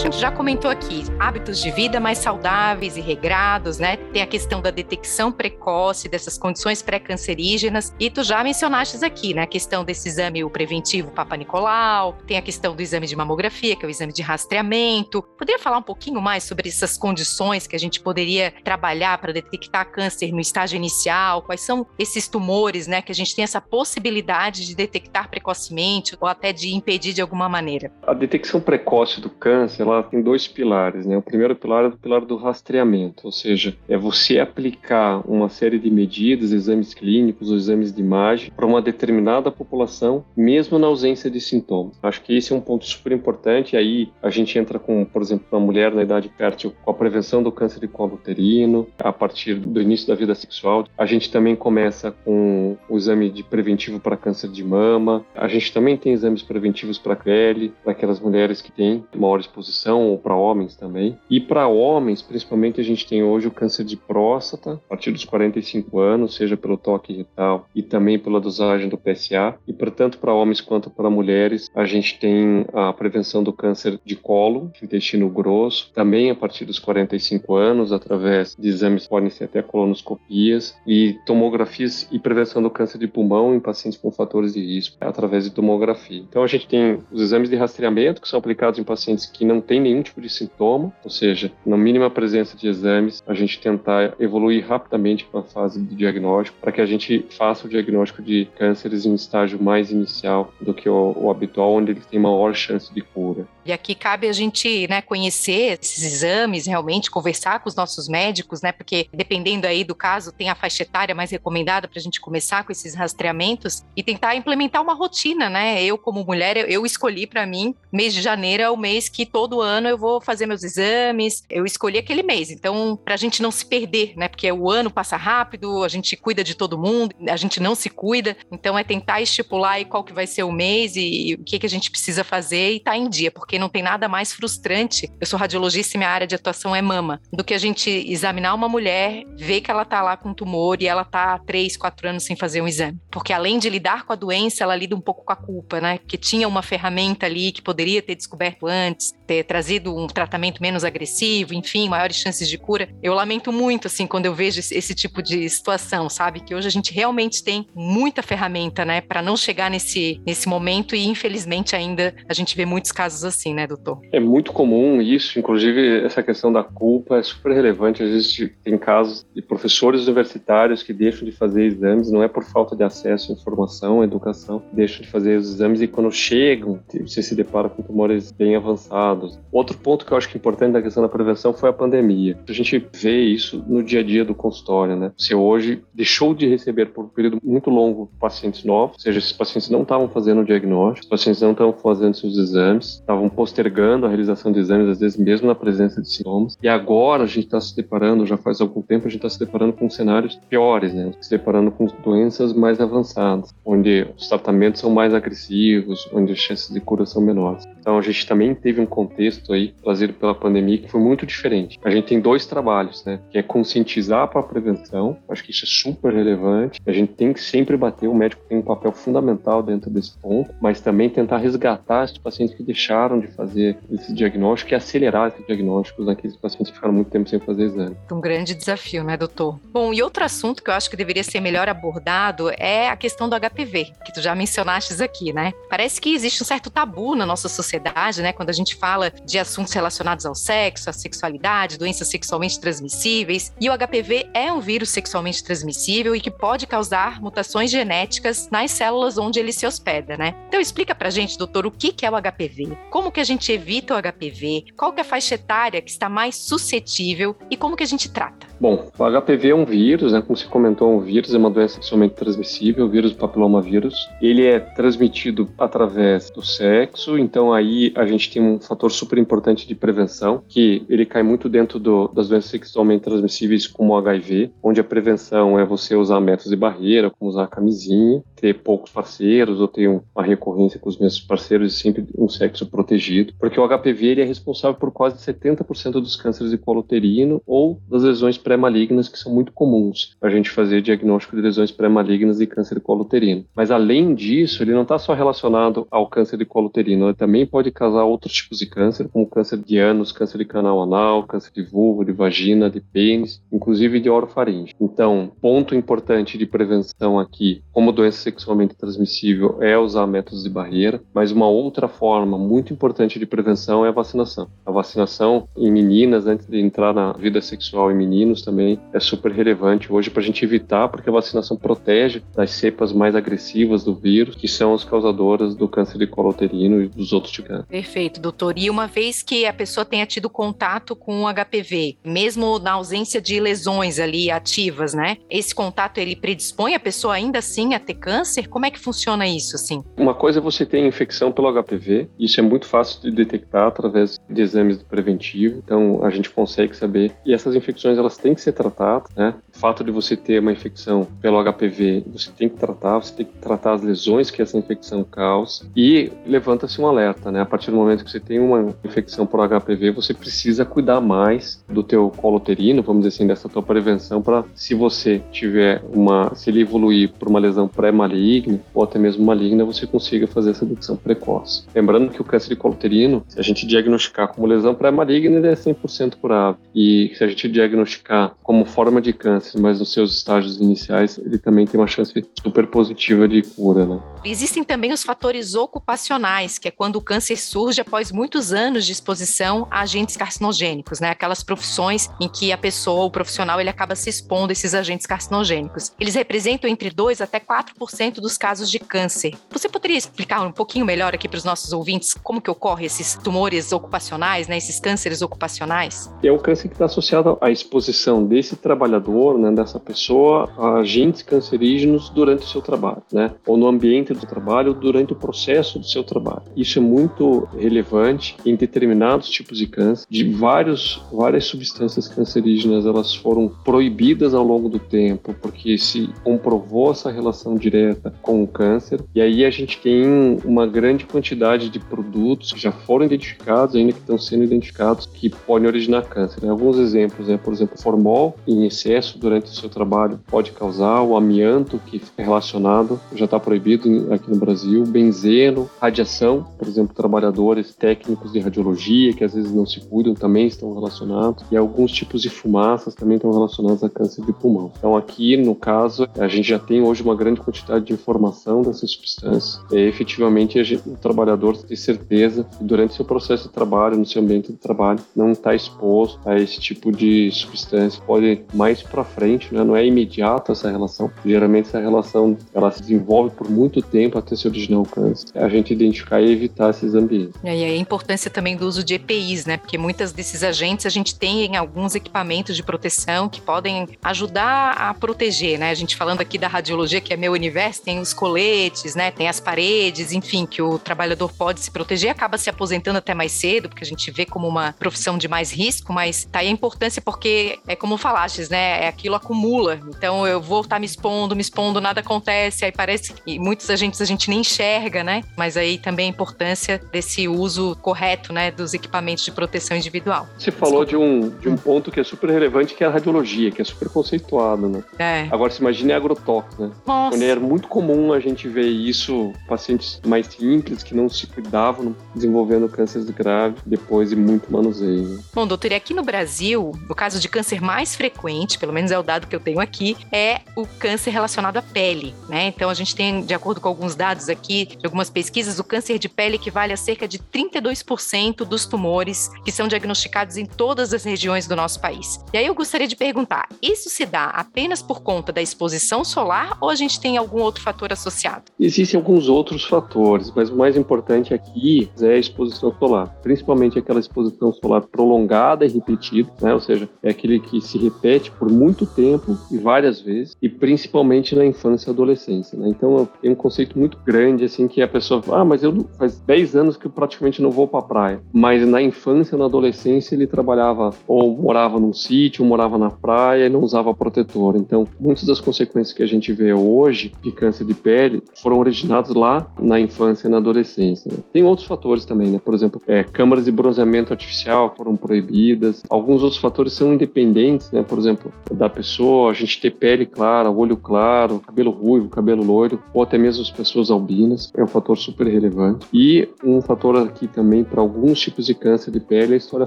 Gente 0.00 0.16
já 0.16 0.32
comentou 0.32 0.70
aqui 0.70 1.04
hábitos 1.18 1.60
de 1.60 1.70
vida 1.70 2.00
mais 2.00 2.16
saudáveis 2.16 2.96
e 2.96 3.02
regrados, 3.02 3.78
né? 3.78 3.98
Tem 3.98 4.22
a 4.22 4.26
questão 4.26 4.62
da 4.62 4.70
detecção 4.70 5.30
precoce 5.30 6.08
dessas 6.08 6.38
condições 6.38 6.80
pré-cancerígenas 6.80 7.94
e 8.00 8.08
tu 8.08 8.22
já 8.22 8.42
mencionaste 8.42 9.04
aqui, 9.04 9.34
né? 9.34 9.42
A 9.42 9.46
questão 9.46 9.84
desse 9.84 10.08
exame 10.08 10.42
o 10.42 10.48
preventivo 10.48 11.10
Papa 11.10 11.36
Nicolau, 11.36 12.16
tem 12.26 12.38
a 12.38 12.42
questão 12.42 12.74
do 12.74 12.80
exame 12.80 13.06
de 13.06 13.14
mamografia, 13.14 13.76
que 13.76 13.84
é 13.84 13.88
o 13.88 13.90
exame 13.90 14.10
de 14.10 14.22
rastreamento. 14.22 15.22
Poderia 15.36 15.58
falar 15.58 15.76
um 15.76 15.82
pouquinho 15.82 16.18
mais 16.18 16.44
sobre 16.44 16.70
essas 16.70 16.96
condições 16.96 17.66
que 17.66 17.76
a 17.76 17.78
gente 17.78 18.00
poderia 18.00 18.54
trabalhar 18.64 19.18
para 19.18 19.34
detectar 19.34 19.92
câncer 19.92 20.32
no 20.32 20.40
estágio 20.40 20.76
inicial? 20.76 21.42
Quais 21.42 21.60
são 21.60 21.86
esses 21.98 22.26
tumores, 22.26 22.86
né, 22.86 23.02
que 23.02 23.12
a 23.12 23.14
gente 23.14 23.36
tem 23.36 23.44
essa 23.44 23.60
possibilidade 23.60 24.66
de 24.66 24.74
detectar 24.74 25.28
precocemente 25.28 26.16
ou 26.18 26.26
até 26.26 26.54
de 26.54 26.74
impedir 26.74 27.12
de 27.12 27.20
alguma 27.20 27.50
maneira? 27.50 27.92
A 28.06 28.14
detecção 28.14 28.62
precoce 28.62 29.20
do 29.20 29.28
câncer 29.28 29.89
ela 29.92 30.02
tem 30.02 30.22
dois 30.22 30.46
pilares, 30.46 31.06
né? 31.06 31.16
O 31.16 31.22
primeiro 31.22 31.54
pilar 31.54 31.84
é 31.84 31.88
o 31.88 31.96
pilar 31.96 32.24
do 32.24 32.36
rastreamento, 32.36 33.22
ou 33.24 33.32
seja, 33.32 33.76
é 33.88 33.96
você 33.96 34.38
aplicar 34.38 35.22
uma 35.28 35.48
série 35.48 35.78
de 35.78 35.90
medidas, 35.90 36.52
exames 36.52 36.94
clínicos 36.94 37.50
ou 37.50 37.56
exames 37.56 37.92
de 37.92 38.00
imagem 38.00 38.52
para 38.54 38.66
uma 38.66 38.82
determinada 38.82 39.50
população, 39.50 40.24
mesmo 40.36 40.78
na 40.78 40.86
ausência 40.86 41.30
de 41.30 41.40
sintomas. 41.40 41.98
Acho 42.02 42.22
que 42.22 42.36
esse 42.36 42.52
é 42.52 42.56
um 42.56 42.60
ponto 42.60 42.84
super 42.84 43.12
importante. 43.12 43.76
Aí 43.76 44.10
a 44.22 44.30
gente 44.30 44.58
entra 44.58 44.78
com, 44.78 45.04
por 45.04 45.22
exemplo, 45.22 45.46
uma 45.52 45.60
mulher 45.60 45.92
na 45.94 46.02
idade 46.02 46.30
fértil 46.36 46.72
com 46.82 46.90
a 46.90 46.94
prevenção 46.94 47.42
do 47.42 47.52
câncer 47.52 47.80
de 47.80 47.88
colo 47.88 48.14
uterino, 48.14 48.86
a 48.98 49.12
partir 49.12 49.54
do 49.54 49.80
início 49.80 50.08
da 50.08 50.14
vida 50.14 50.34
sexual. 50.34 50.86
A 50.96 51.06
gente 51.06 51.30
também 51.30 51.56
começa 51.56 52.12
com 52.24 52.76
o 52.88 52.96
exame 52.96 53.30
de 53.30 53.42
preventivo 53.42 54.00
para 54.00 54.16
câncer 54.16 54.50
de 54.50 54.64
mama. 54.64 55.24
A 55.34 55.48
gente 55.48 55.72
também 55.72 55.96
tem 55.96 56.12
exames 56.12 56.42
preventivos 56.42 56.98
para 56.98 57.16
pele, 57.16 57.72
para 57.82 57.92
aquelas 57.92 58.20
mulheres 58.20 58.60
que 58.62 58.72
têm 58.72 59.04
maior 59.14 59.40
exposição, 59.40 59.69
ou 60.10 60.18
para 60.18 60.34
homens 60.34 60.76
também. 60.76 61.18
E 61.28 61.40
para 61.40 61.68
homens, 61.68 62.22
principalmente, 62.22 62.80
a 62.80 62.84
gente 62.84 63.06
tem 63.06 63.22
hoje 63.22 63.48
o 63.48 63.50
câncer 63.50 63.84
de 63.84 63.96
próstata, 63.96 64.72
a 64.72 64.88
partir 64.88 65.10
dos 65.10 65.24
45 65.24 65.98
anos, 65.98 66.34
seja 66.34 66.56
pelo 66.56 66.76
toque 66.76 67.12
retal 67.12 67.66
e 67.74 67.82
também 67.82 68.18
pela 68.18 68.40
dosagem 68.40 68.88
do 68.88 68.98
PSA. 68.98 69.54
E, 69.66 69.72
portanto, 69.72 70.18
para 70.18 70.34
homens 70.34 70.60
quanto 70.60 70.90
para 70.90 71.10
mulheres, 71.10 71.70
a 71.74 71.84
gente 71.84 72.18
tem 72.18 72.64
a 72.72 72.92
prevenção 72.92 73.42
do 73.42 73.52
câncer 73.52 73.98
de 74.04 74.16
colo, 74.16 74.70
intestino 74.82 75.28
grosso, 75.28 75.90
também 75.94 76.30
a 76.30 76.34
partir 76.34 76.64
dos 76.64 76.78
45 76.78 77.54
anos, 77.54 77.92
através 77.92 78.56
de 78.58 78.68
exames 78.68 79.06
podem 79.06 79.30
ser 79.30 79.44
até 79.44 79.62
colonoscopias 79.62 80.76
e 80.86 81.16
tomografias 81.26 82.08
e 82.10 82.18
prevenção 82.18 82.62
do 82.62 82.70
câncer 82.70 82.98
de 82.98 83.06
pulmão 83.06 83.54
em 83.54 83.60
pacientes 83.60 83.98
com 83.98 84.10
fatores 84.10 84.54
de 84.54 84.60
risco 84.60 84.96
através 85.00 85.44
de 85.44 85.50
tomografia. 85.50 86.24
Então 86.28 86.42
a 86.42 86.46
gente 86.46 86.66
tem 86.66 86.98
os 87.10 87.20
exames 87.20 87.48
de 87.48 87.56
rastreamento 87.56 88.20
que 88.20 88.28
são 88.28 88.38
aplicados 88.38 88.78
em 88.78 88.84
pacientes 88.84 89.26
que 89.26 89.44
não 89.44 89.59
têm 89.60 89.80
nenhum 89.80 90.02
tipo 90.02 90.20
de 90.20 90.28
sintoma, 90.28 90.92
ou 91.02 91.10
seja, 91.10 91.52
na 91.64 91.76
mínima 91.76 92.10
presença 92.10 92.56
de 92.56 92.68
exames, 92.68 93.22
a 93.26 93.34
gente 93.34 93.60
tentar 93.60 94.14
evoluir 94.18 94.66
rapidamente 94.66 95.24
para 95.24 95.40
a 95.40 95.44
fase 95.44 95.80
de 95.80 95.94
diagnóstico, 95.94 96.58
para 96.60 96.72
que 96.72 96.80
a 96.80 96.86
gente 96.86 97.26
faça 97.30 97.66
o 97.66 97.70
diagnóstico 97.70 98.22
de 98.22 98.48
cânceres 98.56 99.04
em 99.06 99.14
estágio 99.14 99.62
mais 99.62 99.90
inicial 99.90 100.52
do 100.60 100.74
que 100.74 100.88
o, 100.88 101.14
o 101.16 101.30
habitual, 101.30 101.74
onde 101.74 101.92
ele 101.92 102.00
tem 102.00 102.18
maior 102.18 102.54
chance 102.54 102.92
de 102.92 103.00
cura. 103.00 103.46
E 103.64 103.72
aqui 103.72 103.94
cabe 103.94 104.26
a 104.26 104.32
gente 104.32 104.88
né, 104.88 105.02
conhecer 105.02 105.78
esses 105.80 106.02
exames, 106.02 106.66
realmente 106.66 107.10
conversar 107.10 107.60
com 107.60 107.68
os 107.68 107.74
nossos 107.76 108.08
médicos, 108.08 108.62
né? 108.62 108.72
Porque 108.72 109.06
dependendo 109.12 109.66
aí 109.66 109.84
do 109.84 109.94
caso, 109.94 110.32
tem 110.32 110.48
a 110.48 110.54
faixa 110.54 110.82
etária 110.82 111.14
mais 111.14 111.30
recomendada 111.30 111.86
para 111.86 111.98
a 111.98 112.02
gente 112.02 112.20
começar 112.20 112.64
com 112.64 112.72
esses 112.72 112.94
rastreamentos 112.94 113.84
e 113.96 114.02
tentar 114.02 114.34
implementar 114.34 114.82
uma 114.82 114.94
rotina, 114.94 115.50
né? 115.50 115.82
Eu, 115.84 115.98
como 115.98 116.24
mulher, 116.24 116.56
eu 116.70 116.86
escolhi 116.86 117.26
para 117.26 117.46
mim, 117.46 117.74
mês 117.92 118.14
de 118.14 118.22
janeiro 118.22 118.62
é 118.62 118.70
o 118.70 118.76
mês 118.76 119.08
que 119.08 119.26
todo 119.26 119.49
ano 119.58 119.88
eu 119.88 119.96
vou 119.96 120.20
fazer 120.20 120.44
meus 120.44 120.62
exames, 120.62 121.42
eu 121.48 121.64
escolhi 121.64 121.96
aquele 121.96 122.22
mês. 122.22 122.50
Então, 122.50 122.94
para 123.02 123.14
a 123.14 123.16
gente 123.16 123.40
não 123.40 123.50
se 123.50 123.64
perder, 123.64 124.12
né? 124.16 124.28
Porque 124.28 124.52
o 124.52 124.70
ano 124.70 124.90
passa 124.90 125.16
rápido, 125.16 125.82
a 125.82 125.88
gente 125.88 126.14
cuida 126.14 126.44
de 126.44 126.54
todo 126.54 126.78
mundo, 126.78 127.16
a 127.26 127.36
gente 127.36 127.58
não 127.58 127.74
se 127.74 127.88
cuida. 127.88 128.36
Então, 128.52 128.78
é 128.78 128.84
tentar 128.84 129.22
estipular 129.22 129.72
aí 129.72 129.84
qual 129.86 130.04
que 130.04 130.12
vai 130.12 130.26
ser 130.26 130.42
o 130.42 130.52
mês 130.52 130.94
e, 130.96 131.38
o 131.40 131.44
que, 131.44 131.58
que 131.58 131.66
a 131.66 131.70
gente 131.70 131.90
precisa 131.90 132.22
fazer 132.22 132.74
e 132.74 132.80
tá 132.80 132.96
em 132.96 133.08
dia, 133.08 133.30
porque 133.30 133.58
não 133.58 133.68
tem 133.68 133.82
nada 133.82 134.08
mais 134.08 134.32
frustrante. 134.32 135.10
Eu 135.18 135.26
sou 135.26 135.38
radiologista 135.38 135.96
e 135.96 135.98
minha 135.98 136.10
área 136.10 136.26
de 136.26 136.34
atuação 136.34 136.76
é 136.76 136.82
mama, 136.82 137.20
do 137.32 137.42
que 137.42 137.54
a 137.54 137.58
gente 137.58 137.90
examinar 137.90 138.54
uma 138.54 138.68
mulher, 138.68 139.24
ver 139.36 139.60
que 139.60 139.70
ela 139.70 139.84
tá 139.84 140.02
lá 140.02 140.16
com 140.16 140.34
tumor 140.34 140.80
e 140.82 140.86
ela 140.86 141.04
tá 141.04 141.34
há 141.34 141.38
três, 141.38 141.76
quatro 141.76 142.08
anos 142.08 142.24
sem 142.24 142.36
fazer 142.36 142.60
um 142.60 142.68
exame. 142.68 142.98
Porque 143.10 143.32
além 143.32 143.58
de 143.58 143.70
lidar 143.70 144.04
com 144.04 144.12
a 144.12 144.16
doença, 144.16 144.64
ela 144.64 144.76
lida 144.76 144.94
um 144.94 145.00
pouco 145.00 145.24
com 145.24 145.32
a 145.32 145.36
culpa, 145.36 145.80
né? 145.80 145.98
Que 145.98 146.16
tinha 146.16 146.46
uma 146.46 146.62
ferramenta 146.62 147.26
ali 147.26 147.52
que 147.52 147.62
poderia 147.62 148.02
ter 148.02 148.14
descoberto 148.14 148.66
antes, 148.66 149.12
ter 149.26 149.39
trazido 149.44 149.96
um 149.96 150.06
tratamento 150.06 150.60
menos 150.60 150.84
agressivo, 150.84 151.54
enfim, 151.54 151.88
maiores 151.88 152.16
chances 152.16 152.48
de 152.48 152.58
cura. 152.58 152.88
Eu 153.02 153.14
lamento 153.14 153.52
muito, 153.52 153.86
assim, 153.86 154.06
quando 154.06 154.26
eu 154.26 154.34
vejo 154.34 154.60
esse 154.60 154.94
tipo 154.94 155.22
de 155.22 155.48
situação, 155.48 156.08
sabe? 156.08 156.40
Que 156.40 156.54
hoje 156.54 156.68
a 156.68 156.70
gente 156.70 156.92
realmente 156.92 157.42
tem 157.42 157.66
muita 157.74 158.22
ferramenta, 158.22 158.84
né, 158.84 159.00
para 159.00 159.22
não 159.22 159.36
chegar 159.36 159.70
nesse, 159.70 160.20
nesse 160.26 160.48
momento 160.48 160.94
e 160.94 161.06
infelizmente 161.06 161.74
ainda 161.74 162.14
a 162.28 162.34
gente 162.34 162.56
vê 162.56 162.64
muitos 162.64 162.92
casos 162.92 163.24
assim, 163.24 163.54
né, 163.54 163.66
doutor? 163.66 164.00
É 164.12 164.20
muito 164.20 164.52
comum 164.52 165.00
isso, 165.00 165.38
inclusive 165.38 166.04
essa 166.04 166.22
questão 166.22 166.52
da 166.52 166.62
culpa 166.62 167.18
é 167.18 167.22
super 167.22 167.52
relevante. 167.52 168.02
Às 168.02 168.10
vezes 168.10 168.50
tem 168.62 168.78
casos 168.78 169.26
de 169.34 169.42
professores 169.42 170.02
universitários 170.06 170.82
que 170.82 170.92
deixam 170.92 171.24
de 171.24 171.32
fazer 171.32 171.64
exames, 171.64 172.10
não 172.10 172.22
é 172.22 172.28
por 172.28 172.44
falta 172.44 172.76
de 172.76 172.82
acesso 172.82 173.32
à 173.32 173.34
informação, 173.34 174.00
à 174.00 174.04
educação, 174.04 174.62
deixam 174.72 175.02
de 175.02 175.08
fazer 175.08 175.36
os 175.38 175.54
exames 175.54 175.80
e 175.80 175.88
quando 175.88 176.10
chegam, 176.10 176.80
você 177.06 177.22
se 177.22 177.34
depara 177.34 177.68
com 177.68 177.82
tumores 177.82 178.30
bem 178.32 178.56
avançados. 178.56 179.29
Outro 179.52 179.76
ponto 179.78 180.04
que 180.04 180.12
eu 180.12 180.16
acho 180.16 180.28
que 180.28 180.36
é 180.36 180.38
importante 180.38 180.72
da 180.72 180.82
questão 180.82 181.02
da 181.02 181.08
prevenção 181.08 181.52
foi 181.52 181.70
a 181.70 181.72
pandemia. 181.72 182.38
A 182.48 182.52
gente 182.52 182.84
vê 182.92 183.20
isso 183.20 183.64
no 183.66 183.82
dia 183.82 184.00
a 184.00 184.02
dia 184.02 184.24
do 184.24 184.34
consultório, 184.34 184.96
né? 184.96 185.12
Você 185.16 185.34
hoje 185.34 185.82
deixou 185.94 186.34
de 186.34 186.48
receber 186.48 186.86
por 186.86 187.04
um 187.04 187.08
período 187.08 187.38
muito 187.42 187.70
longo 187.70 188.10
pacientes 188.20 188.64
novos, 188.64 188.96
ou 188.96 189.00
seja, 189.00 189.18
esses 189.18 189.32
pacientes 189.32 189.70
não 189.70 189.82
estavam 189.82 190.08
fazendo 190.08 190.40
o 190.40 190.44
diagnóstico, 190.44 191.04
os 191.04 191.08
pacientes 191.08 191.42
não 191.42 191.52
estavam 191.52 191.72
fazendo 191.72 192.16
seus 192.16 192.36
exames, 192.36 193.00
estavam 193.00 193.28
postergando 193.28 194.06
a 194.06 194.08
realização 194.08 194.52
de 194.52 194.58
exames, 194.58 194.88
às 194.88 195.00
vezes 195.00 195.16
mesmo 195.16 195.46
na 195.46 195.54
presença 195.54 196.00
de 196.00 196.08
sintomas. 196.08 196.56
E 196.62 196.68
agora 196.68 197.24
a 197.24 197.26
gente 197.26 197.44
está 197.44 197.60
se 197.60 197.74
deparando, 197.74 198.26
já 198.26 198.36
faz 198.36 198.60
algum 198.60 198.82
tempo, 198.82 199.06
a 199.06 199.10
gente 199.10 199.18
está 199.18 199.28
se 199.28 199.38
deparando 199.38 199.72
com 199.72 199.88
cenários 199.88 200.36
piores, 200.48 200.94
né? 200.94 201.12
Se 201.20 201.30
deparando 201.30 201.70
com 201.70 201.86
doenças 202.02 202.52
mais 202.52 202.80
avançadas, 202.80 203.54
onde 203.64 204.06
os 204.16 204.28
tratamentos 204.28 204.80
são 204.80 204.90
mais 204.90 205.14
agressivos, 205.14 206.08
onde 206.12 206.32
as 206.32 206.38
chances 206.38 206.72
de 206.72 206.80
cura 206.80 207.06
são 207.06 207.22
menores. 207.22 207.66
Então 207.80 207.98
a 207.98 208.02
gente 208.02 208.26
também 208.26 208.54
teve 208.54 208.80
um 208.80 208.86
contexto 209.20 209.52
aí 209.52 209.74
trazido 209.82 210.14
pela 210.14 210.34
pandemia 210.34 210.78
que 210.78 210.88
foi 210.88 211.00
muito 211.00 211.26
diferente. 211.26 211.78
A 211.84 211.90
gente 211.90 212.06
tem 212.06 212.20
dois 212.20 212.46
trabalhos, 212.46 213.04
né? 213.04 213.20
Que 213.30 213.38
é 213.38 213.42
conscientizar 213.42 214.28
para 214.28 214.40
a 214.40 214.42
prevenção. 214.42 215.18
Acho 215.28 215.44
que 215.44 215.50
isso 215.50 215.64
é 215.64 215.68
super 215.68 216.14
relevante. 216.14 216.80
A 216.86 216.92
gente 216.92 217.12
tem 217.12 217.32
que 217.32 217.40
sempre 217.40 217.76
bater. 217.76 218.08
O 218.08 218.14
médico 218.14 218.42
tem 218.48 218.58
um 218.58 218.62
papel 218.62 218.92
fundamental 218.92 219.62
dentro 219.62 219.90
desse 219.90 220.16
ponto, 220.18 220.50
mas 220.60 220.80
também 220.80 221.10
tentar 221.10 221.36
resgatar 221.36 222.04
esses 222.04 222.18
pacientes 222.18 222.54
que 222.54 222.62
deixaram 222.62 223.20
de 223.20 223.26
fazer 223.28 223.76
esse 223.90 224.12
diagnóstico 224.14 224.72
e 224.72 224.74
acelerar 224.74 225.28
esse 225.28 225.46
diagnóstico 225.46 226.02
naqueles 226.02 226.36
pacientes 226.36 226.70
que 226.70 226.76
ficaram 226.76 226.94
muito 226.94 227.10
tempo 227.10 227.28
sem 227.28 227.38
fazer 227.38 227.64
exame. 227.64 227.96
Um 228.10 228.20
grande 228.20 228.54
desafio, 228.54 229.04
né, 229.04 229.16
doutor? 229.16 229.58
Bom, 229.70 229.92
e 229.92 230.02
outro 230.02 230.24
assunto 230.24 230.62
que 230.62 230.70
eu 230.70 230.74
acho 230.74 230.88
que 230.88 230.96
deveria 230.96 231.24
ser 231.24 231.40
melhor 231.40 231.68
abordado 231.68 232.50
é 232.56 232.88
a 232.88 232.96
questão 232.96 233.28
do 233.28 233.36
HPV, 233.36 233.92
que 234.04 234.12
tu 234.12 234.22
já 234.22 234.34
mencionaste 234.34 235.00
aqui, 235.02 235.32
né? 235.32 235.52
Parece 235.68 236.00
que 236.00 236.14
existe 236.14 236.42
um 236.42 236.46
certo 236.46 236.70
tabu 236.70 237.14
na 237.14 237.26
nossa 237.26 237.48
sociedade, 237.48 238.22
né, 238.22 238.32
quando 238.32 238.50
a 238.50 238.52
gente 238.52 238.74
fala 238.74 239.09
de 239.24 239.38
assuntos 239.38 239.72
relacionados 239.72 240.26
ao 240.26 240.34
sexo, 240.34 240.90
à 240.90 240.92
sexualidade, 240.92 241.78
doenças 241.78 242.08
sexualmente 242.08 242.60
transmissíveis. 242.60 243.52
E 243.60 243.68
o 243.68 243.76
HPV 243.76 244.28
é 244.34 244.52
um 244.52 244.60
vírus 244.60 244.90
sexualmente 244.90 245.42
transmissível 245.42 246.14
e 246.14 246.20
que 246.20 246.30
pode 246.30 246.66
causar 246.66 247.20
mutações 247.20 247.70
genéticas 247.70 248.48
nas 248.50 248.70
células 248.70 249.18
onde 249.18 249.38
ele 249.38 249.52
se 249.52 249.66
hospeda, 249.66 250.16
né? 250.16 250.34
Então 250.48 250.60
explica 250.60 250.94
pra 250.94 251.10
gente, 251.10 251.38
doutor, 251.38 251.66
o 251.66 251.70
que 251.70 252.04
é 252.04 252.10
o 252.10 252.20
HPV? 252.20 252.76
Como 252.90 253.10
que 253.10 253.20
a 253.20 253.24
gente 253.24 253.52
evita 253.52 253.94
o 253.94 253.98
HPV? 254.02 254.66
Qual 254.76 254.92
que 254.92 255.00
é 255.00 255.02
a 255.02 255.04
faixa 255.04 255.34
etária 255.34 255.80
que 255.80 255.90
está 255.90 256.08
mais 256.08 256.36
suscetível 256.36 257.36
e 257.50 257.56
como 257.56 257.76
que 257.76 257.82
a 257.82 257.86
gente 257.86 258.10
trata? 258.10 258.46
Bom, 258.60 258.90
o 258.98 259.20
HPV 259.20 259.48
é 259.48 259.54
um 259.54 259.64
vírus, 259.64 260.12
né? 260.12 260.20
Como 260.20 260.36
você 260.36 260.46
comentou, 260.46 260.92
é 260.92 260.96
um 260.96 261.00
vírus, 261.00 261.34
é 261.34 261.38
uma 261.38 261.50
doença 261.50 261.76
sexualmente 261.76 262.14
transmissível, 262.14 262.84
o 262.84 262.88
vírus 262.88 263.12
do 263.12 263.16
papilomavírus. 263.16 263.94
Ele 264.20 264.46
é 264.46 264.60
transmitido 264.60 265.48
através 265.58 266.30
do 266.30 266.44
sexo, 266.44 267.18
então 267.18 267.52
aí 267.52 267.92
a 267.96 268.04
gente 268.04 268.30
tem 268.30 268.42
um 268.42 268.60
fator 268.60 268.90
super 269.00 269.18
importante 269.18 269.66
de 269.66 269.74
prevenção, 269.74 270.42
que 270.48 270.84
ele 270.88 271.06
cai 271.06 271.22
muito 271.22 271.48
dentro 271.48 271.78
do, 271.78 272.08
das 272.08 272.28
doenças 272.28 272.50
sexualmente 272.50 273.04
transmissíveis 273.04 273.66
como 273.66 273.92
o 273.92 273.96
HIV, 273.96 274.52
onde 274.62 274.80
a 274.80 274.84
prevenção 274.84 275.58
é 275.58 275.64
você 275.64 275.96
usar 275.96 276.20
métodos 276.20 276.50
de 276.50 276.56
barreira, 276.56 277.10
como 277.10 277.30
usar 277.30 277.46
camisinha, 277.48 278.22
ter 278.36 278.60
poucos 278.60 278.90
parceiros 278.90 279.60
ou 279.60 279.68
ter 279.68 279.88
uma 279.88 280.22
recorrência 280.22 280.78
com 280.78 280.88
os 280.88 280.98
mesmos 280.98 281.20
parceiros 281.20 281.72
e 281.72 281.76
sempre 281.76 282.06
um 282.16 282.28
sexo 282.28 282.66
protegido, 282.66 283.32
porque 283.38 283.58
o 283.58 283.68
HPV 283.68 284.06
ele 284.06 284.22
é 284.22 284.24
responsável 284.24 284.78
por 284.78 284.90
quase 284.90 285.18
70% 285.18 285.92
dos 285.92 286.16
cânceres 286.16 286.50
de 286.50 286.58
colo 286.58 286.80
uterino 286.80 287.42
ou 287.46 287.80
das 287.88 288.02
lesões 288.02 288.38
pré-malignas 288.38 289.08
que 289.08 289.18
são 289.18 289.32
muito 289.32 289.52
comuns 289.52 290.16
a 290.20 290.28
gente 290.28 290.50
fazer 290.50 290.82
diagnóstico 290.82 291.36
de 291.36 291.42
lesões 291.42 291.70
pré-malignas 291.70 292.40
e 292.40 292.46
câncer 292.46 292.76
de 292.76 292.80
colo 292.80 293.02
uterino. 293.02 293.44
Mas 293.54 293.70
além 293.70 294.14
disso, 294.14 294.62
ele 294.62 294.72
não 294.72 294.82
está 294.82 294.98
só 294.98 295.14
relacionado 295.14 295.86
ao 295.90 296.08
câncer 296.08 296.36
de 296.36 296.44
colo 296.44 296.66
uterino, 296.66 297.06
ele 297.06 297.14
também 297.14 297.46
pode 297.46 297.70
causar 297.70 298.04
outros 298.04 298.32
tipos 298.32 298.58
de 298.58 298.66
câncer, 298.66 298.79
como 299.12 299.26
câncer 299.26 299.58
de 299.58 299.78
ânus, 299.78 300.12
câncer 300.12 300.38
de 300.38 300.44
canal 300.44 300.82
anal, 300.82 301.24
câncer 301.24 301.50
de 301.54 301.62
vulva, 301.62 302.04
de 302.04 302.12
vagina, 302.12 302.70
de 302.70 302.80
pênis, 302.80 303.42
inclusive 303.52 304.00
de 304.00 304.08
orofaringe. 304.08 304.74
Então, 304.80 305.30
ponto 305.40 305.74
importante 305.74 306.38
de 306.38 306.46
prevenção 306.46 307.18
aqui, 307.18 307.62
como 307.72 307.92
doença 307.92 308.18
sexualmente 308.18 308.74
transmissível 308.74 309.58
é 309.60 309.76
usar 309.76 310.06
métodos 310.06 310.42
de 310.42 310.50
barreira, 310.50 311.02
mas 311.12 311.30
uma 311.30 311.48
outra 311.48 311.88
forma 311.88 312.38
muito 312.38 312.72
importante 312.72 313.18
de 313.18 313.26
prevenção 313.26 313.84
é 313.84 313.88
a 313.88 313.92
vacinação. 313.92 314.48
A 314.64 314.70
vacinação 314.70 315.48
em 315.56 315.70
meninas, 315.70 316.26
antes 316.26 316.46
de 316.46 316.58
entrar 316.58 316.94
na 316.94 317.12
vida 317.12 317.40
sexual 317.40 317.90
em 317.90 317.96
meninos 317.96 318.42
também, 318.42 318.78
é 318.92 319.00
super 319.00 319.32
relevante 319.32 319.92
hoje 319.92 320.10
para 320.10 320.22
a 320.22 320.24
gente 320.24 320.44
evitar, 320.44 320.88
porque 320.88 321.10
a 321.10 321.12
vacinação 321.12 321.56
protege 321.56 322.22
das 322.34 322.50
cepas 322.52 322.92
mais 322.92 323.14
agressivas 323.14 323.84
do 323.84 323.94
vírus, 323.94 324.34
que 324.34 324.48
são 324.48 324.72
as 324.72 324.84
causadoras 324.84 325.54
do 325.54 325.68
câncer 325.68 325.98
de 325.98 326.06
colo 326.06 326.30
uterino 326.30 326.82
e 326.82 326.88
dos 326.88 327.12
outros 327.12 327.32
tipos. 327.32 327.64
Perfeito, 327.68 328.20
doutor. 328.20 328.54
E 328.56 328.69
uma 328.70 328.86
vez 328.86 329.22
que 329.22 329.46
a 329.46 329.52
pessoa 329.52 329.84
tenha 329.84 330.06
tido 330.06 330.30
contato 330.30 330.94
com 330.96 331.24
o 331.24 331.32
HPV, 331.32 331.98
mesmo 332.04 332.58
na 332.58 332.72
ausência 332.72 333.20
de 333.20 333.38
lesões 333.40 333.98
ali 333.98 334.30
ativas, 334.30 334.94
né? 334.94 335.16
Esse 335.28 335.54
contato 335.54 335.98
ele 335.98 336.16
predispõe 336.16 336.74
a 336.74 336.80
pessoa 336.80 337.14
ainda 337.14 337.38
assim 337.38 337.74
a 337.74 337.80
ter 337.80 337.94
câncer? 337.94 338.48
Como 338.48 338.66
é 338.66 338.70
que 338.70 338.78
funciona 338.78 339.26
isso, 339.26 339.56
assim? 339.56 339.82
Uma 339.96 340.14
coisa 340.14 340.38
é 340.38 340.42
você 340.42 340.64
ter 340.64 340.78
infecção 340.78 341.32
pelo 341.32 341.52
HPV, 341.52 342.08
isso 342.18 342.40
é 342.40 342.42
muito 342.42 342.66
fácil 342.66 343.00
de 343.02 343.10
detectar 343.10 343.66
através 343.66 344.18
de 344.28 344.40
exames 344.40 344.78
do 344.78 344.84
preventivo, 344.84 345.60
então 345.64 346.04
a 346.04 346.10
gente 346.10 346.30
consegue 346.30 346.76
saber. 346.76 347.12
E 347.24 347.34
essas 347.34 347.54
infecções 347.54 347.98
elas 347.98 348.16
têm 348.16 348.34
que 348.34 348.40
ser 348.40 348.52
tratadas, 348.52 349.08
né? 349.16 349.34
O 349.54 349.58
fato 349.58 349.82
de 349.84 349.90
você 349.90 350.16
ter 350.16 350.40
uma 350.40 350.52
infecção 350.52 351.06
pelo 351.20 351.42
HPV, 351.42 352.04
você 352.06 352.30
tem 352.30 352.48
que 352.48 352.56
tratar, 352.56 352.98
você 352.98 353.14
tem 353.14 353.26
que 353.26 353.38
tratar 353.38 353.74
as 353.74 353.82
lesões 353.82 354.30
que 354.30 354.42
essa 354.42 354.56
infecção 354.56 355.04
causa 355.04 355.68
e 355.76 356.10
levanta-se 356.26 356.80
um 356.80 356.86
alerta, 356.86 357.30
né? 357.30 357.40
A 357.40 357.46
partir 357.46 357.70
do 357.70 357.76
momento 357.76 358.04
que 358.04 358.10
você 358.10 358.20
tem 358.20 358.38
uma 358.38 358.59
infecção 358.84 359.26
por 359.26 359.46
HPV, 359.46 359.90
você 359.92 360.14
precisa 360.14 360.64
cuidar 360.64 361.00
mais 361.00 361.62
do 361.68 361.82
teu 361.82 362.10
colo 362.10 362.36
uterino, 362.36 362.82
vamos 362.82 363.02
dizer 363.02 363.14
assim, 363.14 363.26
dessa 363.26 363.48
tua 363.48 363.62
prevenção 363.62 364.22
para 364.22 364.44
se 364.54 364.74
você 364.74 365.20
tiver 365.30 365.82
uma, 365.92 366.34
se 366.34 366.50
ele 366.50 366.60
evoluir 366.62 367.12
por 367.18 367.28
uma 367.28 367.38
lesão 367.38 367.66
pré-maligna 367.68 368.60
ou 368.74 368.84
até 368.84 368.98
mesmo 368.98 369.24
maligna, 369.24 369.64
você 369.64 369.86
consiga 369.86 370.26
fazer 370.26 370.50
essa 370.50 370.64
detecção 370.64 370.96
precoce. 370.96 371.64
Lembrando 371.74 372.10
que 372.10 372.20
o 372.20 372.24
câncer 372.24 372.50
de 372.50 372.56
colo 372.56 372.74
uterino, 372.74 373.24
se 373.28 373.38
a 373.38 373.42
gente 373.42 373.66
diagnosticar 373.66 374.28
como 374.28 374.46
lesão 374.46 374.74
pré-maligna, 374.74 375.36
ele 375.38 375.48
é 375.48 375.54
100% 375.54 376.16
curável. 376.20 376.60
E 376.74 377.12
se 377.16 377.24
a 377.24 377.28
gente 377.28 377.48
diagnosticar 377.48 378.34
como 378.42 378.64
forma 378.64 379.00
de 379.00 379.12
câncer, 379.12 379.60
mas 379.60 379.78
nos 379.78 379.92
seus 379.92 380.16
estágios 380.16 380.60
iniciais, 380.60 381.18
ele 381.18 381.38
também 381.38 381.66
tem 381.66 381.78
uma 381.78 381.86
chance 381.86 382.12
super 382.42 382.66
positiva 382.66 383.28
de 383.28 383.42
cura, 383.42 383.86
né? 383.86 384.00
Existem 384.24 384.62
também 384.62 384.92
os 384.92 385.02
fatores 385.02 385.54
ocupacionais, 385.54 386.58
que 386.58 386.68
é 386.68 386.70
quando 386.70 386.96
o 386.96 387.00
câncer 387.00 387.36
surge 387.36 387.80
após 387.80 388.12
muitos 388.12 388.49
anos 388.52 388.86
de 388.86 388.92
exposição 388.92 389.66
a 389.70 389.80
agentes 389.80 390.16
carcinogênicos, 390.16 391.00
né? 391.00 391.10
Aquelas 391.10 391.42
profissões 391.42 392.08
em 392.20 392.28
que 392.28 392.52
a 392.52 392.58
pessoa, 392.58 393.04
o 393.04 393.10
profissional, 393.10 393.60
ele 393.60 393.70
acaba 393.70 393.94
se 393.94 394.08
expondo 394.08 394.50
a 394.50 394.52
esses 394.52 394.74
agentes 394.74 395.06
carcinogênicos. 395.06 395.92
Eles 395.98 396.14
representam 396.14 396.68
entre 396.68 396.90
2 396.90 397.20
até 397.20 397.40
4% 397.40 398.14
dos 398.14 398.36
casos 398.36 398.70
de 398.70 398.78
câncer. 398.78 399.34
Você 399.50 399.68
poderia 399.68 399.96
explicar 399.96 400.42
um 400.42 400.52
pouquinho 400.52 400.84
melhor 400.84 401.14
aqui 401.14 401.28
para 401.28 401.38
os 401.38 401.44
nossos 401.44 401.72
ouvintes 401.72 402.14
como 402.22 402.40
que 402.40 402.50
ocorre 402.50 402.86
esses 402.86 403.16
tumores 403.16 403.72
ocupacionais, 403.72 404.48
né? 404.48 404.56
Esses 404.56 404.80
cânceres 404.80 405.22
ocupacionais? 405.22 406.10
É 406.22 406.30
o 406.30 406.38
câncer 406.38 406.68
que 406.68 406.74
está 406.74 406.86
associado 406.86 407.38
à 407.40 407.50
exposição 407.50 408.24
desse 408.24 408.56
trabalhador, 408.56 409.38
né, 409.38 409.50
dessa 409.50 409.78
pessoa, 409.78 410.50
a 410.58 410.80
agentes 410.80 411.22
cancerígenos 411.22 412.10
durante 412.10 412.44
o 412.44 412.48
seu 412.48 412.60
trabalho, 412.60 413.02
né? 413.12 413.32
Ou 413.46 413.56
no 413.56 413.66
ambiente 413.66 414.12
do 414.12 414.26
trabalho, 414.26 414.74
durante 414.74 415.12
o 415.12 415.16
processo 415.16 415.78
do 415.78 415.86
seu 415.86 416.02
trabalho. 416.02 416.42
Isso 416.56 416.78
é 416.78 416.82
muito 416.82 417.48
relevante 417.58 418.36
em 418.44 418.54
determinados 418.54 419.28
tipos 419.28 419.58
de 419.58 419.66
câncer, 419.66 420.06
de 420.08 420.24
vários, 420.30 421.02
várias 421.12 421.44
substâncias 421.44 422.08
cancerígenas, 422.08 422.86
elas 422.86 423.14
foram 423.14 423.48
proibidas 423.64 424.34
ao 424.34 424.44
longo 424.44 424.68
do 424.68 424.78
tempo, 424.78 425.34
porque 425.40 425.76
se 425.78 426.08
comprovou 426.22 426.90
essa 426.90 427.10
relação 427.10 427.56
direta 427.56 428.12
com 428.22 428.42
o 428.42 428.46
câncer, 428.46 429.02
e 429.14 429.20
aí 429.20 429.44
a 429.44 429.50
gente 429.50 429.78
tem 429.78 430.38
uma 430.44 430.66
grande 430.66 431.04
quantidade 431.04 431.68
de 431.68 431.78
produtos 431.78 432.52
que 432.52 432.60
já 432.60 432.72
foram 432.72 433.04
identificados, 433.04 433.74
ainda 433.74 433.92
que 433.92 434.00
estão 434.00 434.18
sendo 434.18 434.44
identificados, 434.44 435.06
que 435.06 435.28
podem 435.28 435.68
originar 435.68 436.02
câncer. 436.02 436.48
Alguns 436.48 436.78
exemplos, 436.78 437.28
né? 437.28 437.36
por 437.36 437.52
exemplo, 437.52 437.80
formol 437.80 438.36
em 438.46 438.66
excesso 438.66 439.18
durante 439.18 439.46
o 439.46 439.54
seu 439.54 439.68
trabalho 439.68 440.20
pode 440.26 440.52
causar, 440.52 441.02
o 441.02 441.16
amianto 441.16 441.78
que 441.86 442.00
é 442.16 442.22
relacionado 442.22 443.00
já 443.14 443.24
está 443.24 443.38
proibido 443.38 444.12
aqui 444.12 444.30
no 444.30 444.36
Brasil, 444.36 444.84
benzeno, 444.84 445.68
radiação, 445.80 446.46
por 446.58 446.66
exemplo, 446.66 446.94
trabalhadores 446.94 447.74
técnicos 447.74 448.29
de 448.32 448.40
radiologia 448.40 449.12
que 449.12 449.24
às 449.24 449.34
vezes 449.34 449.52
não 449.52 449.66
se 449.66 449.80
cuidam 449.80 450.14
também 450.14 450.46
estão 450.46 450.72
relacionados 450.74 451.44
e 451.50 451.56
alguns 451.56 451.92
tipos 451.92 452.22
de 452.22 452.30
fumaças 452.30 452.94
também 452.94 453.16
estão 453.16 453.32
relacionados 453.32 453.82
a 453.82 453.88
câncer 453.88 454.24
de 454.24 454.32
pulmão. 454.32 454.72
Então 454.78 454.96
aqui, 454.96 455.36
no 455.36 455.54
caso, 455.54 456.08
a 456.18 456.28
gente 456.28 456.48
já 456.48 456.58
tem 456.58 456.82
hoje 456.82 457.02
uma 457.02 457.14
grande 457.14 457.40
quantidade 457.40 457.86
de 457.86 457.92
informação 457.92 458.62
dessas 458.62 458.90
substâncias. 458.90 459.60
E, 459.72 459.76
efetivamente, 459.76 460.62
gente, 460.62 460.88
o 460.88 460.96
trabalhador 460.96 461.56
tem 461.56 461.76
certeza 461.76 462.44
que 462.44 462.64
durante 462.64 462.94
seu 462.94 463.04
processo 463.04 463.48
de 463.48 463.54
trabalho, 463.54 463.96
no 463.96 464.06
seu 464.06 464.22
ambiente 464.22 464.52
de 464.52 464.58
trabalho, 464.58 465.00
não 465.14 465.32
está 465.32 465.54
exposto 465.54 466.20
a 466.28 466.38
esse 466.38 466.60
tipo 466.60 466.92
de 466.92 467.30
substância. 467.30 468.02
Pode 468.06 468.42
mais 468.54 468.82
para 468.82 469.04
frente, 469.04 469.54
né? 469.54 469.64
não 469.64 469.76
é 469.76 469.86
imediata 469.86 470.52
essa 470.52 470.70
relação. 470.70 471.10
Geralmente 471.24 471.68
essa 471.68 471.80
relação 471.80 472.36
ela 472.54 472.70
se 472.70 472.80
desenvolve 472.80 473.34
por 473.34 473.50
muito 473.50 473.80
tempo 473.82 474.18
até 474.18 474.36
se 474.36 474.46
originar 474.46 474.80
o 474.80 474.86
câncer. 474.86 475.26
A 475.34 475.48
gente 475.48 475.72
identificar 475.72 476.20
e 476.20 476.30
evitar 476.30 476.70
esses 476.70 476.94
ambientes. 476.94 477.34
E 477.44 477.48
aí 477.48 477.64
a 477.64 477.76
importância 477.76 478.19
também 478.28 478.56
do 478.56 478.66
uso 478.66 478.82
de 478.84 478.94
EPIs, 478.94 479.46
né? 479.46 479.56
Porque 479.56 479.78
muitas 479.78 480.12
desses 480.12 480.42
agentes 480.42 480.84
a 480.84 480.90
gente 480.90 481.14
tem 481.14 481.46
em 481.46 481.56
alguns 481.56 481.94
equipamentos 481.94 482.56
de 482.56 482.62
proteção 482.62 483.28
que 483.28 483.40
podem 483.40 483.88
ajudar 484.02 484.72
a 484.72 484.92
proteger, 484.92 485.58
né? 485.58 485.70
A 485.70 485.74
gente 485.74 485.96
falando 485.96 486.20
aqui 486.20 486.36
da 486.36 486.48
radiologia, 486.48 487.00
que 487.00 487.14
é 487.14 487.16
meu 487.16 487.32
universo, 487.32 487.82
tem 487.82 488.00
os 488.00 488.12
coletes, 488.12 488.94
né? 488.94 489.10
Tem 489.10 489.28
as 489.28 489.38
paredes, 489.38 490.12
enfim, 490.12 490.44
que 490.44 490.60
o 490.60 490.78
trabalhador 490.78 491.32
pode 491.32 491.60
se 491.60 491.70
proteger, 491.70 492.10
acaba 492.10 492.36
se 492.36 492.50
aposentando 492.50 492.98
até 492.98 493.14
mais 493.14 493.32
cedo, 493.32 493.68
porque 493.68 493.84
a 493.84 493.86
gente 493.86 494.10
vê 494.10 494.26
como 494.26 494.48
uma 494.48 494.74
profissão 494.78 495.16
de 495.16 495.28
mais 495.28 495.52
risco, 495.52 495.92
mas 495.92 496.24
tá 496.24 496.40
aí 496.40 496.48
a 496.48 496.50
importância 496.50 497.00
porque 497.00 497.58
é 497.66 497.76
como 497.76 497.96
falastes, 497.96 498.48
né? 498.48 498.84
É 498.84 498.88
aquilo 498.88 499.14
acumula. 499.14 499.80
Então 499.88 500.26
eu 500.26 500.40
vou 500.40 500.62
estar 500.62 500.76
tá 500.76 500.80
me 500.80 500.86
expondo, 500.86 501.36
me 501.36 501.42
expondo, 501.42 501.80
nada 501.80 502.00
acontece, 502.00 502.64
aí 502.64 502.72
parece 502.72 503.14
e 503.26 503.38
muitos 503.38 503.68
agentes 503.70 504.00
a 504.00 504.04
gente 504.04 504.28
nem 504.28 504.40
enxerga, 504.40 505.04
né? 505.04 505.22
Mas 505.36 505.56
aí 505.56 505.78
também 505.78 506.06
a 506.06 506.10
importância 506.10 506.78
desse 506.90 507.28
uso 507.28 507.76
correto, 507.76 508.09
né, 508.32 508.50
dos 508.50 508.74
equipamentos 508.74 509.24
de 509.24 509.32
proteção 509.32 509.76
individual. 509.76 510.28
Você 510.38 510.50
falou 510.50 510.84
de 510.84 510.96
um, 510.96 511.28
de 511.28 511.48
um 511.48 511.56
ponto 511.56 511.90
que 511.90 512.00
é 512.00 512.04
super 512.04 512.30
relevante, 512.30 512.74
que 512.74 512.84
é 512.84 512.86
a 512.86 512.90
radiologia, 512.90 513.50
que 513.50 513.60
é 513.60 513.64
super 513.64 513.88
conceituado, 513.88 514.68
né? 514.68 514.82
É. 514.98 515.28
Agora, 515.30 515.50
se 515.50 515.60
imagine 515.60 515.92
a 515.92 515.96
agrotóxico, 515.96 516.62
né? 516.62 516.72
Nossa. 516.86 517.16
Quando 517.16 517.22
era 517.22 517.40
muito 517.40 517.68
comum 517.68 518.12
a 518.12 518.20
gente 518.20 518.48
ver 518.48 518.66
isso, 518.66 519.32
pacientes 519.48 520.00
mais 520.06 520.26
simples, 520.26 520.82
que 520.82 520.94
não 520.94 521.08
se 521.08 521.26
cuidavam, 521.26 521.94
desenvolvendo 522.14 522.68
cânceres 522.68 523.08
graves, 523.10 523.60
depois 523.64 524.10
de 524.10 524.16
muito 524.16 524.52
manuseio. 524.52 525.08
Né? 525.08 525.22
Bom, 525.34 525.46
doutor, 525.46 525.72
e 525.72 525.74
aqui 525.74 525.94
no 525.94 526.02
Brasil, 526.02 526.72
o 526.88 526.94
caso 526.94 527.20
de 527.20 527.28
câncer 527.28 527.60
mais 527.60 527.94
frequente, 527.94 528.58
pelo 528.58 528.72
menos 528.72 528.90
é 528.90 528.98
o 528.98 529.02
dado 529.02 529.26
que 529.26 529.36
eu 529.36 529.40
tenho 529.40 529.60
aqui, 529.60 529.96
é 530.10 530.40
o 530.56 530.66
câncer 530.66 531.10
relacionado 531.10 531.56
à 531.56 531.62
pele, 531.62 532.14
né? 532.28 532.46
Então, 532.46 532.70
a 532.70 532.74
gente 532.74 532.94
tem, 532.94 533.22
de 533.22 533.34
acordo 533.34 533.60
com 533.60 533.68
alguns 533.68 533.94
dados 533.94 534.28
aqui, 534.28 534.66
de 534.66 534.86
algumas 534.86 535.10
pesquisas, 535.10 535.58
o 535.58 535.64
câncer 535.64 535.98
de 535.98 536.08
pele 536.08 536.36
equivale 536.36 536.72
a 536.72 536.76
cerca 536.76 537.06
de 537.06 537.18
32% 537.18 537.99
dos 538.44 538.66
tumores 538.66 539.30
que 539.44 539.52
são 539.52 539.68
diagnosticados 539.68 540.36
em 540.36 540.46
todas 540.46 540.92
as 540.92 541.04
regiões 541.04 541.46
do 541.46 541.54
nosso 541.54 541.80
país. 541.80 542.18
E 542.32 542.38
aí 542.38 542.46
eu 542.46 542.54
gostaria 542.54 542.88
de 542.88 542.96
perguntar: 542.96 543.48
isso 543.62 543.88
se 543.88 544.04
dá 544.06 544.26
apenas 544.26 544.82
por 544.82 545.02
conta 545.02 545.32
da 545.32 545.42
exposição 545.42 546.04
solar 546.04 546.56
ou 546.60 546.70
a 546.70 546.74
gente 546.74 547.00
tem 547.00 547.16
algum 547.16 547.40
outro 547.40 547.62
fator 547.62 547.92
associado? 547.92 548.44
Existem 548.58 548.98
alguns 548.98 549.28
outros 549.28 549.64
fatores, 549.64 550.32
mas 550.34 550.50
o 550.50 550.56
mais 550.56 550.76
importante 550.76 551.32
aqui 551.34 551.90
é 552.00 552.14
a 552.14 552.18
exposição 552.18 552.74
solar, 552.78 553.08
principalmente 553.22 553.78
aquela 553.78 554.00
exposição 554.00 554.52
solar 554.52 554.82
prolongada 554.82 555.64
e 555.64 555.68
repetida, 555.68 556.30
né? 556.40 556.52
ou 556.52 556.60
seja, 556.60 556.88
é 557.02 557.10
aquele 557.10 557.40
que 557.40 557.60
se 557.60 557.78
repete 557.78 558.30
por 558.30 558.50
muito 558.50 558.86
tempo 558.86 559.36
e 559.50 559.58
várias 559.58 560.00
vezes, 560.00 560.36
e 560.40 560.48
principalmente 560.48 561.34
na 561.34 561.44
infância 561.44 561.90
e 561.90 561.92
adolescência. 561.92 562.58
Né? 562.58 562.68
Então, 562.68 563.08
tem 563.20 563.30
um 563.30 563.34
conceito 563.34 563.78
muito 563.78 563.98
grande, 564.04 564.44
assim, 564.44 564.68
que 564.68 564.82
a 564.82 564.88
pessoa 564.88 565.22
fala, 565.22 565.40
ah, 565.40 565.44
mas 565.44 565.62
eu 565.62 565.88
faz 565.98 566.18
10 566.20 566.56
anos 566.56 566.76
que 566.76 566.86
eu 566.86 566.90
praticamente 566.90 567.42
não 567.42 567.50
vou 567.50 567.66
para 567.66 567.79
praia. 567.82 568.20
Mas 568.32 568.66
na 568.66 568.80
infância, 568.80 569.36
na 569.36 569.46
adolescência, 569.46 570.14
ele 570.14 570.26
trabalhava 570.26 570.90
ou 571.06 571.36
morava 571.36 571.78
num 571.78 571.92
sítio, 571.92 572.42
ou 572.42 572.48
morava 572.48 572.78
na 572.78 572.90
praia 572.90 573.46
e 573.46 573.48
não 573.48 573.60
usava 573.60 573.94
protetor. 573.94 574.56
Então, 574.56 574.86
muitas 574.98 575.24
das 575.24 575.40
consequências 575.40 575.96
que 575.96 576.02
a 576.02 576.06
gente 576.06 576.32
vê 576.32 576.52
hoje 576.52 577.12
de 577.22 577.32
câncer 577.32 577.64
de 577.64 577.74
pele 577.74 578.22
foram 578.42 578.58
originadas 578.58 579.14
lá 579.14 579.46
na 579.60 579.80
infância 579.80 580.28
e 580.28 580.30
na 580.30 580.38
adolescência. 580.38 581.10
Né? 581.10 581.18
Tem 581.32 581.42
outros 581.42 581.66
fatores 581.66 582.04
também, 582.04 582.28
né? 582.28 582.40
Por 582.42 582.54
exemplo, 582.54 582.80
é, 582.86 583.04
câmaras 583.04 583.44
de 583.44 583.52
bronzeamento 583.52 584.12
artificial 584.12 584.74
foram 584.76 584.96
proibidas. 584.96 585.82
Alguns 585.88 586.22
outros 586.22 586.40
fatores 586.40 586.72
são 586.72 586.94
independentes, 586.94 587.70
né? 587.70 587.82
Por 587.82 587.98
exemplo, 587.98 588.32
da 588.52 588.68
pessoa, 588.68 589.30
a 589.30 589.34
gente 589.34 589.60
ter 589.60 589.70
pele 589.70 590.06
clara, 590.06 590.50
olho 590.50 590.76
claro, 590.76 591.40
cabelo 591.40 591.70
ruivo, 591.70 592.08
cabelo 592.08 592.44
loiro, 592.44 592.80
ou 592.92 593.02
até 593.02 593.18
mesmo 593.18 593.42
as 593.42 593.50
pessoas 593.50 593.90
albinas, 593.90 594.50
é 594.56 594.62
um 594.62 594.66
fator 594.66 594.96
super 594.96 595.26
relevante. 595.26 595.86
E 595.92 596.28
um 596.44 596.60
fator 596.60 596.96
aqui 596.96 597.26
também 597.26 597.64
para 597.70 597.80
alguns 597.80 598.20
tipos 598.20 598.44
de 598.44 598.54
câncer 598.54 598.90
de 598.90 599.00
pele 599.00 599.32
é 599.32 599.34
a 599.34 599.38
história 599.38 599.66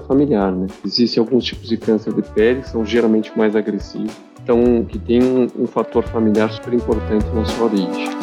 familiar, 0.00 0.52
né? 0.52 0.66
Existem 0.84 1.20
alguns 1.20 1.44
tipos 1.44 1.68
de 1.68 1.76
câncer 1.76 2.12
de 2.12 2.22
pele 2.22 2.60
que 2.60 2.68
são 2.68 2.84
geralmente 2.84 3.36
mais 3.36 3.56
agressivos, 3.56 4.12
então 4.42 4.84
que 4.84 4.98
tem 4.98 5.22
um, 5.22 5.48
um 5.58 5.66
fator 5.66 6.04
familiar 6.04 6.52
super 6.52 6.74
importante 6.74 7.26
na 7.34 7.44
sua 7.46 7.64
origem. 7.64 8.14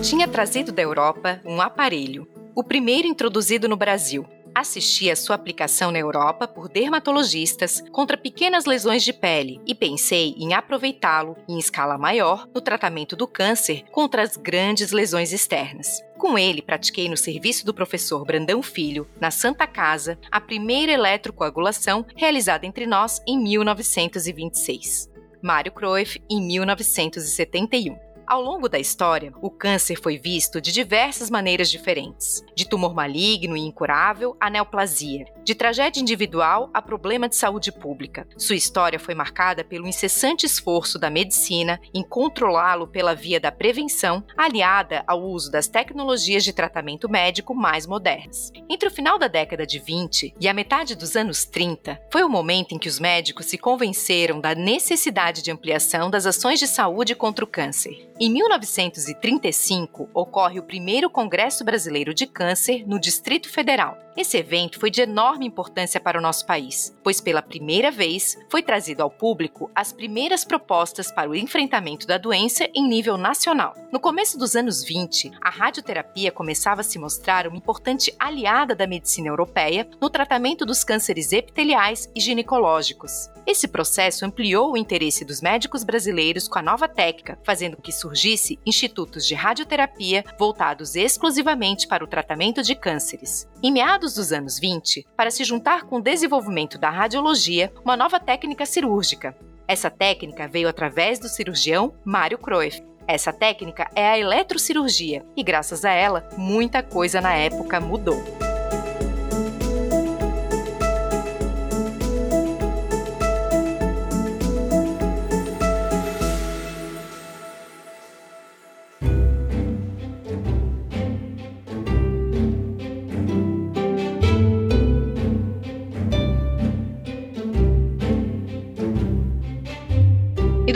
tinha 0.00 0.28
trazido 0.28 0.70
da 0.70 0.82
Europa 0.82 1.40
um 1.46 1.60
aparelho, 1.62 2.28
o 2.54 2.62
primeiro 2.62 3.08
introduzido 3.08 3.68
no 3.68 3.76
Brasil, 3.76 4.26
Assisti 4.54 5.10
a 5.10 5.16
sua 5.16 5.34
aplicação 5.34 5.90
na 5.90 5.98
Europa 5.98 6.46
por 6.46 6.68
dermatologistas 6.68 7.82
contra 7.90 8.16
pequenas 8.16 8.66
lesões 8.66 9.02
de 9.02 9.12
pele 9.12 9.60
e 9.66 9.74
pensei 9.74 10.32
em 10.38 10.54
aproveitá-lo 10.54 11.36
em 11.48 11.58
escala 11.58 11.98
maior 11.98 12.48
no 12.54 12.60
tratamento 12.60 13.16
do 13.16 13.26
câncer 13.26 13.82
contra 13.90 14.22
as 14.22 14.36
grandes 14.36 14.92
lesões 14.92 15.32
externas. 15.32 16.00
Com 16.16 16.38
ele, 16.38 16.62
pratiquei 16.62 17.08
no 17.08 17.16
serviço 17.16 17.66
do 17.66 17.74
professor 17.74 18.24
Brandão 18.24 18.62
Filho, 18.62 19.08
na 19.20 19.32
Santa 19.32 19.66
Casa, 19.66 20.16
a 20.30 20.40
primeira 20.40 20.92
eletrocoagulação 20.92 22.06
realizada 22.14 22.64
entre 22.64 22.86
nós 22.86 23.20
em 23.26 23.36
1926. 23.36 25.10
Mário 25.42 25.72
Cruyff, 25.72 26.22
em 26.30 26.40
1971. 26.40 28.13
Ao 28.26 28.40
longo 28.40 28.70
da 28.70 28.78
história, 28.78 29.32
o 29.42 29.50
câncer 29.50 29.96
foi 29.96 30.16
visto 30.16 30.58
de 30.58 30.72
diversas 30.72 31.28
maneiras 31.28 31.70
diferentes, 31.70 32.42
de 32.54 32.66
tumor 32.66 32.94
maligno 32.94 33.54
e 33.54 33.60
incurável 33.60 34.34
à 34.40 34.48
neoplasia, 34.48 35.26
de 35.44 35.54
tragédia 35.54 36.00
individual 36.00 36.70
a 36.72 36.80
problema 36.80 37.28
de 37.28 37.36
saúde 37.36 37.70
pública. 37.70 38.26
Sua 38.38 38.56
história 38.56 38.98
foi 38.98 39.14
marcada 39.14 39.62
pelo 39.62 39.86
incessante 39.86 40.46
esforço 40.46 40.98
da 40.98 41.10
medicina 41.10 41.78
em 41.92 42.02
controlá-lo 42.02 42.88
pela 42.88 43.14
via 43.14 43.38
da 43.38 43.52
prevenção, 43.52 44.24
aliada 44.36 45.04
ao 45.06 45.22
uso 45.22 45.50
das 45.50 45.68
tecnologias 45.68 46.42
de 46.42 46.52
tratamento 46.52 47.10
médico 47.10 47.54
mais 47.54 47.86
modernas. 47.86 48.50
Entre 48.70 48.88
o 48.88 48.92
final 48.92 49.18
da 49.18 49.28
década 49.28 49.66
de 49.66 49.78
20 49.78 50.34
e 50.40 50.48
a 50.48 50.54
metade 50.54 50.94
dos 50.94 51.14
anos 51.14 51.44
30, 51.44 52.00
foi 52.10 52.22
o 52.22 52.28
momento 52.28 52.74
em 52.74 52.78
que 52.78 52.88
os 52.88 52.98
médicos 52.98 53.46
se 53.46 53.58
convenceram 53.58 54.40
da 54.40 54.54
necessidade 54.54 55.42
de 55.42 55.50
ampliação 55.50 56.08
das 56.08 56.24
ações 56.24 56.58
de 56.58 56.66
saúde 56.66 57.14
contra 57.14 57.44
o 57.44 57.48
câncer. 57.48 58.13
Em 58.20 58.30
1935, 58.30 60.08
ocorre 60.14 60.60
o 60.60 60.62
primeiro 60.62 61.10
Congresso 61.10 61.64
Brasileiro 61.64 62.14
de 62.14 62.28
Câncer 62.28 62.86
no 62.86 63.00
Distrito 63.00 63.50
Federal. 63.50 63.98
Esse 64.16 64.36
evento 64.36 64.78
foi 64.78 64.90
de 64.92 65.00
enorme 65.00 65.44
importância 65.44 65.98
para 65.98 66.16
o 66.16 66.22
nosso 66.22 66.46
país, 66.46 66.96
pois 67.02 67.20
pela 67.20 67.42
primeira 67.42 67.90
vez 67.90 68.38
foi 68.48 68.62
trazido 68.62 69.02
ao 69.02 69.10
público 69.10 69.68
as 69.74 69.92
primeiras 69.92 70.44
propostas 70.44 71.10
para 71.10 71.28
o 71.28 71.34
enfrentamento 71.34 72.06
da 72.06 72.16
doença 72.16 72.68
em 72.72 72.86
nível 72.86 73.16
nacional. 73.16 73.74
No 73.90 73.98
começo 73.98 74.38
dos 74.38 74.54
anos 74.54 74.84
20, 74.84 75.32
a 75.40 75.50
radioterapia 75.50 76.30
começava 76.30 76.82
a 76.82 76.84
se 76.84 76.96
mostrar 76.96 77.48
uma 77.48 77.56
importante 77.56 78.14
aliada 78.16 78.76
da 78.76 78.86
medicina 78.86 79.26
europeia 79.26 79.88
no 80.00 80.08
tratamento 80.08 80.64
dos 80.64 80.84
cânceres 80.84 81.32
epiteliais 81.32 82.08
e 82.14 82.20
ginecológicos. 82.20 83.28
Esse 83.46 83.68
processo 83.68 84.24
ampliou 84.24 84.72
o 84.72 84.76
interesse 84.76 85.24
dos 85.24 85.42
médicos 85.42 85.84
brasileiros 85.84 86.46
com 86.48 86.58
a 86.58 86.62
nova 86.62 86.88
técnica, 86.88 87.38
fazendo 87.42 87.76
com 87.76 87.82
que 87.82 87.92
surgisse 88.04 88.58
institutos 88.66 89.26
de 89.26 89.34
radioterapia 89.34 90.24
voltados 90.38 90.94
exclusivamente 90.94 91.88
para 91.88 92.04
o 92.04 92.06
tratamento 92.06 92.62
de 92.62 92.74
cânceres. 92.74 93.48
Em 93.62 93.72
meados 93.72 94.14
dos 94.14 94.30
anos 94.30 94.58
20, 94.58 95.06
para 95.16 95.30
se 95.30 95.42
juntar 95.42 95.84
com 95.84 95.96
o 95.96 96.02
desenvolvimento 96.02 96.76
da 96.76 96.90
radiologia, 96.90 97.72
uma 97.82 97.96
nova 97.96 98.20
técnica 98.20 98.66
cirúrgica. 98.66 99.34
Essa 99.66 99.88
técnica 99.88 100.46
veio 100.46 100.68
através 100.68 101.18
do 101.18 101.28
cirurgião 101.28 101.94
Mário 102.04 102.36
Cruyff. 102.36 102.82
Essa 103.08 103.32
técnica 103.32 103.90
é 103.94 104.06
a 104.06 104.18
eletrocirurgia 104.18 105.24
e, 105.34 105.42
graças 105.42 105.82
a 105.84 105.90
ela, 105.90 106.28
muita 106.36 106.82
coisa 106.82 107.22
na 107.22 107.32
época 107.32 107.80
mudou. 107.80 108.22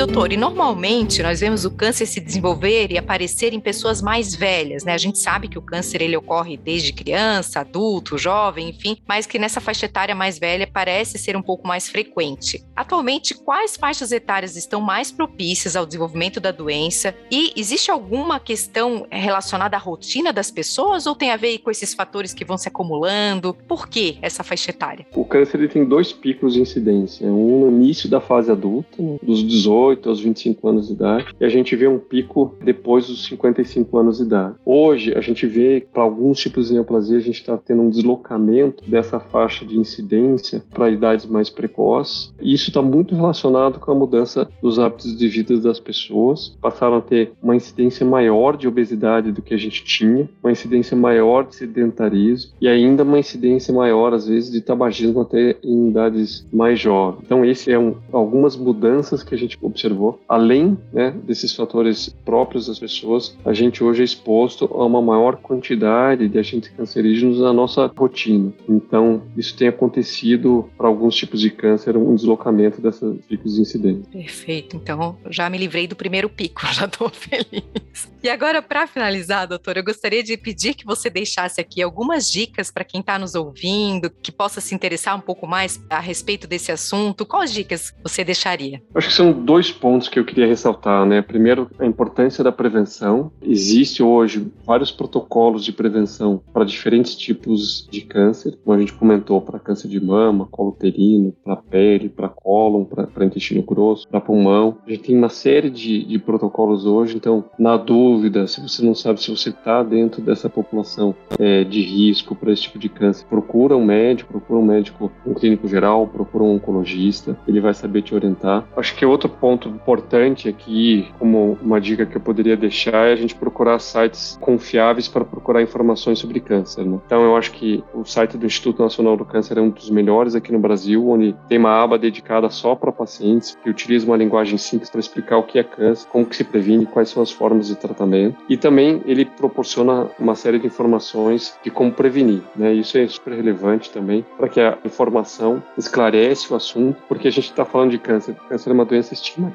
Doutor, 0.08 0.32
e 0.32 0.38
normalmente 0.38 1.22
nós 1.22 1.40
vemos 1.40 1.66
o 1.66 1.70
câncer 1.70 2.06
se 2.06 2.18
desenvolver 2.18 2.90
e 2.90 2.96
aparecer 2.96 3.52
em 3.52 3.60
pessoas 3.60 4.00
mais 4.00 4.34
velhas, 4.34 4.82
né? 4.82 4.94
A 4.94 4.98
gente 4.98 5.18
sabe 5.18 5.48
que 5.48 5.58
o 5.58 5.62
câncer 5.62 6.00
ele 6.00 6.16
ocorre 6.16 6.56
desde 6.56 6.94
criança, 6.94 7.60
adulto, 7.60 8.16
jovem, 8.16 8.70
enfim, 8.70 8.96
mas 9.06 9.26
que 9.26 9.38
nessa 9.38 9.60
faixa 9.60 9.84
etária 9.84 10.14
mais 10.14 10.38
velha 10.38 10.66
parece 10.66 11.18
ser 11.18 11.36
um 11.36 11.42
pouco 11.42 11.68
mais 11.68 11.90
frequente. 11.90 12.64
Atualmente, 12.74 13.34
quais 13.34 13.76
faixas 13.76 14.10
etárias 14.10 14.56
estão 14.56 14.80
mais 14.80 15.12
propícias 15.12 15.76
ao 15.76 15.84
desenvolvimento 15.84 16.40
da 16.40 16.50
doença? 16.50 17.14
E 17.30 17.52
existe 17.54 17.90
alguma 17.90 18.40
questão 18.40 19.06
relacionada 19.10 19.76
à 19.76 19.78
rotina 19.78 20.32
das 20.32 20.50
pessoas 20.50 21.06
ou 21.06 21.14
tem 21.14 21.30
a 21.30 21.36
ver 21.36 21.58
com 21.58 21.70
esses 21.70 21.92
fatores 21.92 22.32
que 22.32 22.46
vão 22.46 22.56
se 22.56 22.68
acumulando? 22.68 23.54
Por 23.68 23.86
que 23.86 24.18
essa 24.22 24.42
faixa 24.42 24.70
etária? 24.70 25.06
O 25.14 25.24
câncer 25.24 25.58
ele 25.58 25.68
tem 25.68 25.84
dois 25.84 26.14
picos 26.14 26.54
de 26.54 26.62
incidência, 26.62 27.26
um 27.26 27.60
no 27.60 27.68
início 27.68 28.08
da 28.08 28.22
fase 28.22 28.50
adulta, 28.50 28.96
dos 29.22 29.46
18 29.46 30.07
18 30.08 30.10
aos 30.10 30.20
25 30.20 30.68
anos 30.68 30.88
de 30.88 30.94
idade, 30.94 31.26
e 31.38 31.44
a 31.44 31.48
gente 31.48 31.76
vê 31.76 31.86
um 31.86 31.98
pico 31.98 32.56
depois 32.64 33.06
dos 33.06 33.26
55 33.26 33.98
anos 33.98 34.18
de 34.18 34.24
idade. 34.24 34.54
Hoje, 34.64 35.14
a 35.14 35.20
gente 35.20 35.46
vê 35.46 35.86
para 35.92 36.02
alguns 36.02 36.40
tipos 36.40 36.68
de 36.68 36.74
neoplasia, 36.74 37.16
a 37.16 37.20
gente 37.20 37.40
está 37.40 37.56
tendo 37.56 37.82
um 37.82 37.90
deslocamento 37.90 38.88
dessa 38.88 39.20
faixa 39.20 39.64
de 39.64 39.78
incidência 39.78 40.62
para 40.70 40.90
idades 40.90 41.26
mais 41.26 41.50
precoces, 41.50 42.32
e 42.40 42.52
isso 42.52 42.70
está 42.70 42.80
muito 42.80 43.14
relacionado 43.14 43.78
com 43.78 43.90
a 43.90 43.94
mudança 43.94 44.48
dos 44.62 44.78
hábitos 44.78 45.16
de 45.16 45.28
vida 45.28 45.58
das 45.58 45.78
pessoas. 45.80 46.56
Passaram 46.60 46.96
a 46.96 47.00
ter 47.00 47.32
uma 47.42 47.56
incidência 47.56 48.06
maior 48.06 48.56
de 48.56 48.66
obesidade 48.66 49.32
do 49.32 49.42
que 49.42 49.54
a 49.54 49.58
gente 49.58 49.84
tinha, 49.84 50.28
uma 50.42 50.52
incidência 50.52 50.96
maior 50.96 51.46
de 51.46 51.56
sedentarismo 51.56 52.52
e 52.60 52.68
ainda 52.68 53.02
uma 53.02 53.18
incidência 53.18 53.72
maior, 53.74 54.12
às 54.12 54.26
vezes, 54.28 54.50
de 54.50 54.60
tabagismo 54.60 55.20
até 55.20 55.56
em 55.62 55.88
idades 55.88 56.46
mais 56.52 56.78
jovens. 56.80 57.22
Então, 57.24 57.44
esse 57.44 57.70
é 57.70 57.78
um, 57.78 57.96
algumas 58.12 58.56
mudanças 58.56 59.22
que 59.22 59.34
a 59.34 59.38
gente 59.38 59.58
observa 59.60 59.87
observou, 59.88 60.20
além 60.28 60.78
né, 60.92 61.14
desses 61.24 61.54
fatores 61.54 62.14
próprios 62.24 62.66
das 62.66 62.78
pessoas, 62.78 63.36
a 63.44 63.52
gente 63.52 63.82
hoje 63.82 64.02
é 64.02 64.04
exposto 64.04 64.64
a 64.66 64.84
uma 64.84 65.00
maior 65.00 65.36
quantidade 65.36 66.28
de 66.28 66.38
agentes 66.38 66.70
cancerígenos 66.70 67.40
na 67.40 67.52
nossa 67.52 67.86
rotina. 67.96 68.52
Então, 68.68 69.22
isso 69.36 69.56
tem 69.56 69.68
acontecido 69.68 70.68
para 70.76 70.86
alguns 70.86 71.14
tipos 71.14 71.40
de 71.40 71.50
câncer, 71.50 71.96
um 71.96 72.14
deslocamento 72.14 72.80
desses 72.80 73.18
picos 73.26 73.54
de 73.54 73.62
incidência. 73.62 74.04
Perfeito. 74.12 74.76
Então, 74.76 75.16
já 75.30 75.48
me 75.48 75.58
livrei 75.58 75.86
do 75.86 75.96
primeiro 75.96 76.28
pico, 76.28 76.62
já 76.72 76.84
estou 76.84 77.08
feliz. 77.08 78.08
E 78.22 78.28
agora, 78.28 78.60
para 78.60 78.86
finalizar, 78.86 79.46
doutor, 79.46 79.76
eu 79.76 79.84
gostaria 79.84 80.22
de 80.22 80.36
pedir 80.36 80.74
que 80.74 80.84
você 80.84 81.08
deixasse 81.08 81.60
aqui 81.60 81.80
algumas 81.80 82.30
dicas 82.30 82.70
para 82.70 82.84
quem 82.84 83.00
está 83.00 83.18
nos 83.18 83.34
ouvindo, 83.34 84.10
que 84.10 84.32
possa 84.32 84.60
se 84.60 84.74
interessar 84.74 85.16
um 85.16 85.20
pouco 85.20 85.46
mais 85.46 85.80
a 85.88 86.00
respeito 86.00 86.46
desse 86.46 86.72
assunto. 86.72 87.24
Quais 87.24 87.52
dicas 87.52 87.94
você 88.02 88.24
deixaria? 88.24 88.82
Acho 88.94 89.08
que 89.08 89.14
são 89.14 89.32
dois 89.32 89.70
pontos 89.78 90.08
que 90.08 90.18
eu 90.18 90.24
queria 90.24 90.46
ressaltar, 90.46 91.06
né? 91.06 91.22
Primeiro, 91.22 91.70
a 91.78 91.86
importância 91.86 92.42
da 92.42 92.52
prevenção. 92.52 93.30
Existe 93.40 94.02
hoje 94.02 94.46
vários 94.66 94.90
protocolos 94.90 95.64
de 95.64 95.72
prevenção 95.72 96.42
para 96.52 96.64
diferentes 96.64 97.14
tipos 97.14 97.86
de 97.90 98.02
câncer, 98.02 98.58
como 98.64 98.76
a 98.76 98.80
gente 98.80 98.92
comentou, 98.92 99.40
para 99.40 99.58
câncer 99.58 99.88
de 99.88 100.00
mama, 100.00 100.46
colo 100.50 100.70
uterino, 100.70 101.32
para 101.44 101.56
pele, 101.56 102.08
para 102.08 102.28
cólon, 102.28 102.84
para 102.84 103.24
intestino 103.24 103.62
grosso, 103.62 104.06
para 104.08 104.20
pulmão. 104.20 104.78
A 104.86 104.90
gente 104.90 105.04
tem 105.04 105.16
uma 105.16 105.28
série 105.28 105.70
de, 105.70 106.04
de 106.04 106.18
protocolos 106.18 106.84
hoje, 106.84 107.16
então, 107.16 107.44
na 107.58 107.76
dúvida, 107.76 108.46
se 108.46 108.60
você 108.60 108.84
não 108.84 108.94
sabe 108.94 109.22
se 109.22 109.30
você 109.30 109.50
está 109.50 109.82
dentro 109.82 110.20
dessa 110.20 110.48
população 110.48 111.14
é, 111.38 111.64
de 111.64 111.80
risco 111.80 112.34
para 112.34 112.52
esse 112.52 112.62
tipo 112.62 112.78
de 112.78 112.88
câncer, 112.88 113.26
procura 113.26 113.76
um 113.76 113.84
médico, 113.84 114.32
procura 114.32 114.58
um 114.58 114.64
médico, 114.64 115.10
um 115.24 115.34
clínico 115.34 115.68
geral, 115.68 116.06
procura 116.06 116.44
um 116.44 116.54
oncologista, 116.54 117.38
ele 117.46 117.60
vai 117.60 117.74
saber 117.74 118.02
te 118.02 118.14
orientar. 118.14 118.66
Acho 118.76 118.96
que 118.96 119.06
outro 119.06 119.28
ponto 119.28 119.67
ponto 119.68 119.98
importante 119.98 120.48
aqui, 120.48 121.08
como 121.18 121.58
uma 121.60 121.80
dica 121.80 122.06
que 122.06 122.16
eu 122.16 122.20
poderia 122.20 122.56
deixar, 122.56 123.08
é 123.08 123.12
a 123.12 123.16
gente 123.16 123.34
procurar 123.34 123.78
sites 123.80 124.38
confiáveis 124.40 125.08
para 125.08 125.24
procurar 125.24 125.60
informações 125.60 126.18
sobre 126.18 126.40
câncer. 126.40 126.84
Né? 126.84 126.98
Então, 127.04 127.22
eu 127.22 127.36
acho 127.36 127.50
que 127.52 127.82
o 127.92 128.04
site 128.04 128.36
do 128.36 128.46
Instituto 128.46 128.82
Nacional 128.82 129.16
do 129.16 129.24
Câncer 129.24 129.58
é 129.58 129.60
um 129.60 129.70
dos 129.70 129.90
melhores 129.90 130.34
aqui 130.34 130.52
no 130.52 130.58
Brasil, 130.58 131.08
onde 131.08 131.34
tem 131.48 131.58
uma 131.58 131.82
aba 131.82 131.98
dedicada 131.98 132.48
só 132.48 132.74
para 132.74 132.92
pacientes, 132.92 133.56
que 133.62 133.68
utiliza 133.68 134.06
uma 134.06 134.16
linguagem 134.16 134.56
simples 134.56 134.88
para 134.88 135.00
explicar 135.00 135.38
o 135.38 135.42
que 135.42 135.58
é 135.58 135.64
câncer, 135.64 136.06
como 136.08 136.24
que 136.24 136.36
se 136.36 136.44
previne, 136.44 136.86
quais 136.86 137.08
são 137.08 137.22
as 137.22 137.32
formas 137.32 137.66
de 137.66 137.74
tratamento. 137.74 138.36
E 138.48 138.56
também 138.56 139.02
ele 139.04 139.24
proporciona 139.24 140.08
uma 140.18 140.34
série 140.34 140.58
de 140.58 140.66
informações 140.66 141.58
de 141.62 141.70
como 141.70 141.92
prevenir. 141.92 142.42
Né? 142.54 142.72
Isso 142.74 142.96
é 142.96 143.06
super 143.08 143.32
relevante 143.32 143.90
também 143.90 144.24
para 144.36 144.48
que 144.48 144.60
a 144.60 144.78
informação 144.84 145.62
esclarece 145.76 146.52
o 146.52 146.56
assunto, 146.56 146.98
porque 147.08 147.28
a 147.28 147.32
gente 147.32 147.50
está 147.50 147.64
falando 147.64 147.90
de 147.90 147.98
câncer. 147.98 148.36
Câncer 148.48 148.70
é 148.70 148.72
uma 148.72 148.84
doença 148.84 149.14
estigmatizada 149.14 149.48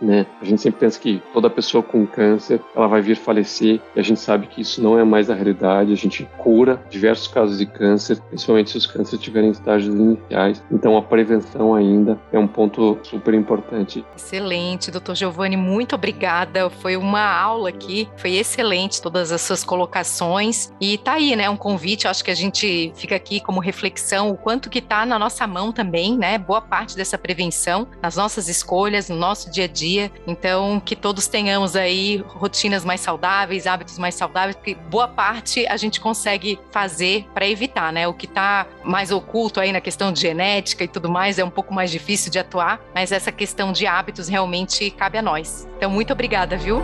né? 0.00 0.26
A 0.40 0.44
gente 0.44 0.60
sempre 0.60 0.80
pensa 0.80 0.98
que 0.98 1.22
toda 1.32 1.48
pessoa 1.48 1.82
com 1.82 2.06
câncer, 2.06 2.60
ela 2.74 2.86
vai 2.86 3.00
vir 3.00 3.16
falecer, 3.16 3.80
e 3.94 4.00
a 4.00 4.02
gente 4.02 4.20
sabe 4.20 4.46
que 4.46 4.60
isso 4.60 4.82
não 4.82 4.98
é 4.98 5.04
mais 5.04 5.30
a 5.30 5.34
realidade. 5.34 5.92
A 5.92 5.96
gente 5.96 6.28
cura 6.38 6.82
diversos 6.90 7.28
casos 7.28 7.58
de 7.58 7.66
câncer, 7.66 8.20
principalmente 8.28 8.70
se 8.70 8.78
os 8.78 8.86
cânceres 8.86 9.14
estiverem 9.14 9.48
em 9.48 9.52
estágios 9.52 9.94
iniciais. 9.94 10.62
Então, 10.70 10.96
a 10.96 11.02
prevenção 11.02 11.74
ainda 11.74 12.18
é 12.32 12.38
um 12.38 12.46
ponto 12.46 12.98
super 13.02 13.34
importante. 13.34 14.04
Excelente, 14.16 14.90
doutor 14.90 15.14
Giovanni, 15.14 15.56
muito 15.56 15.94
obrigada. 15.94 16.68
Foi 16.68 16.96
uma 16.96 17.22
aula 17.22 17.68
aqui. 17.68 18.08
Foi 18.16 18.32
excelente 18.32 19.00
todas 19.00 19.32
as 19.32 19.40
suas 19.40 19.64
colocações. 19.64 20.72
E 20.80 20.98
tá 20.98 21.12
aí, 21.12 21.34
né? 21.36 21.48
Um 21.48 21.56
convite, 21.56 22.06
acho 22.06 22.24
que 22.24 22.30
a 22.30 22.34
gente 22.34 22.92
fica 22.94 23.16
aqui 23.16 23.40
como 23.40 23.60
reflexão 23.60 24.30
o 24.30 24.36
quanto 24.36 24.70
que 24.70 24.80
tá 24.80 25.06
na 25.06 25.18
nossa 25.18 25.46
mão 25.46 25.72
também, 25.72 26.16
né? 26.16 26.38
Boa 26.38 26.60
parte 26.60 26.96
dessa 26.96 27.16
prevenção 27.16 27.86
nas 28.02 28.16
nossas 28.16 28.48
escolhas, 28.48 29.08
no 29.08 29.16
nosso 29.16 29.29
dia 29.50 29.64
a 29.64 29.68
dia. 29.68 30.10
Então, 30.26 30.80
que 30.80 30.96
todos 30.96 31.26
tenhamos 31.26 31.76
aí 31.76 32.24
rotinas 32.28 32.84
mais 32.84 33.00
saudáveis, 33.00 33.66
hábitos 33.66 33.98
mais 33.98 34.14
saudáveis, 34.14 34.56
porque 34.56 34.74
boa 34.74 35.06
parte 35.06 35.66
a 35.66 35.76
gente 35.76 36.00
consegue 36.00 36.58
fazer 36.70 37.26
para 37.34 37.46
evitar, 37.46 37.92
né? 37.92 38.08
O 38.08 38.14
que 38.14 38.26
tá 38.26 38.66
mais 38.82 39.10
oculto 39.10 39.60
aí 39.60 39.72
na 39.72 39.80
questão 39.80 40.12
de 40.12 40.20
genética 40.20 40.84
e 40.84 40.88
tudo 40.88 41.08
mais 41.08 41.38
é 41.38 41.44
um 41.44 41.50
pouco 41.50 41.72
mais 41.72 41.90
difícil 41.90 42.30
de 42.30 42.38
atuar, 42.38 42.80
mas 42.94 43.12
essa 43.12 43.30
questão 43.30 43.72
de 43.72 43.86
hábitos 43.86 44.28
realmente 44.28 44.90
cabe 44.90 45.18
a 45.18 45.22
nós. 45.22 45.68
Então, 45.76 45.90
muito 45.90 46.12
obrigada, 46.12 46.56
viu? 46.56 46.82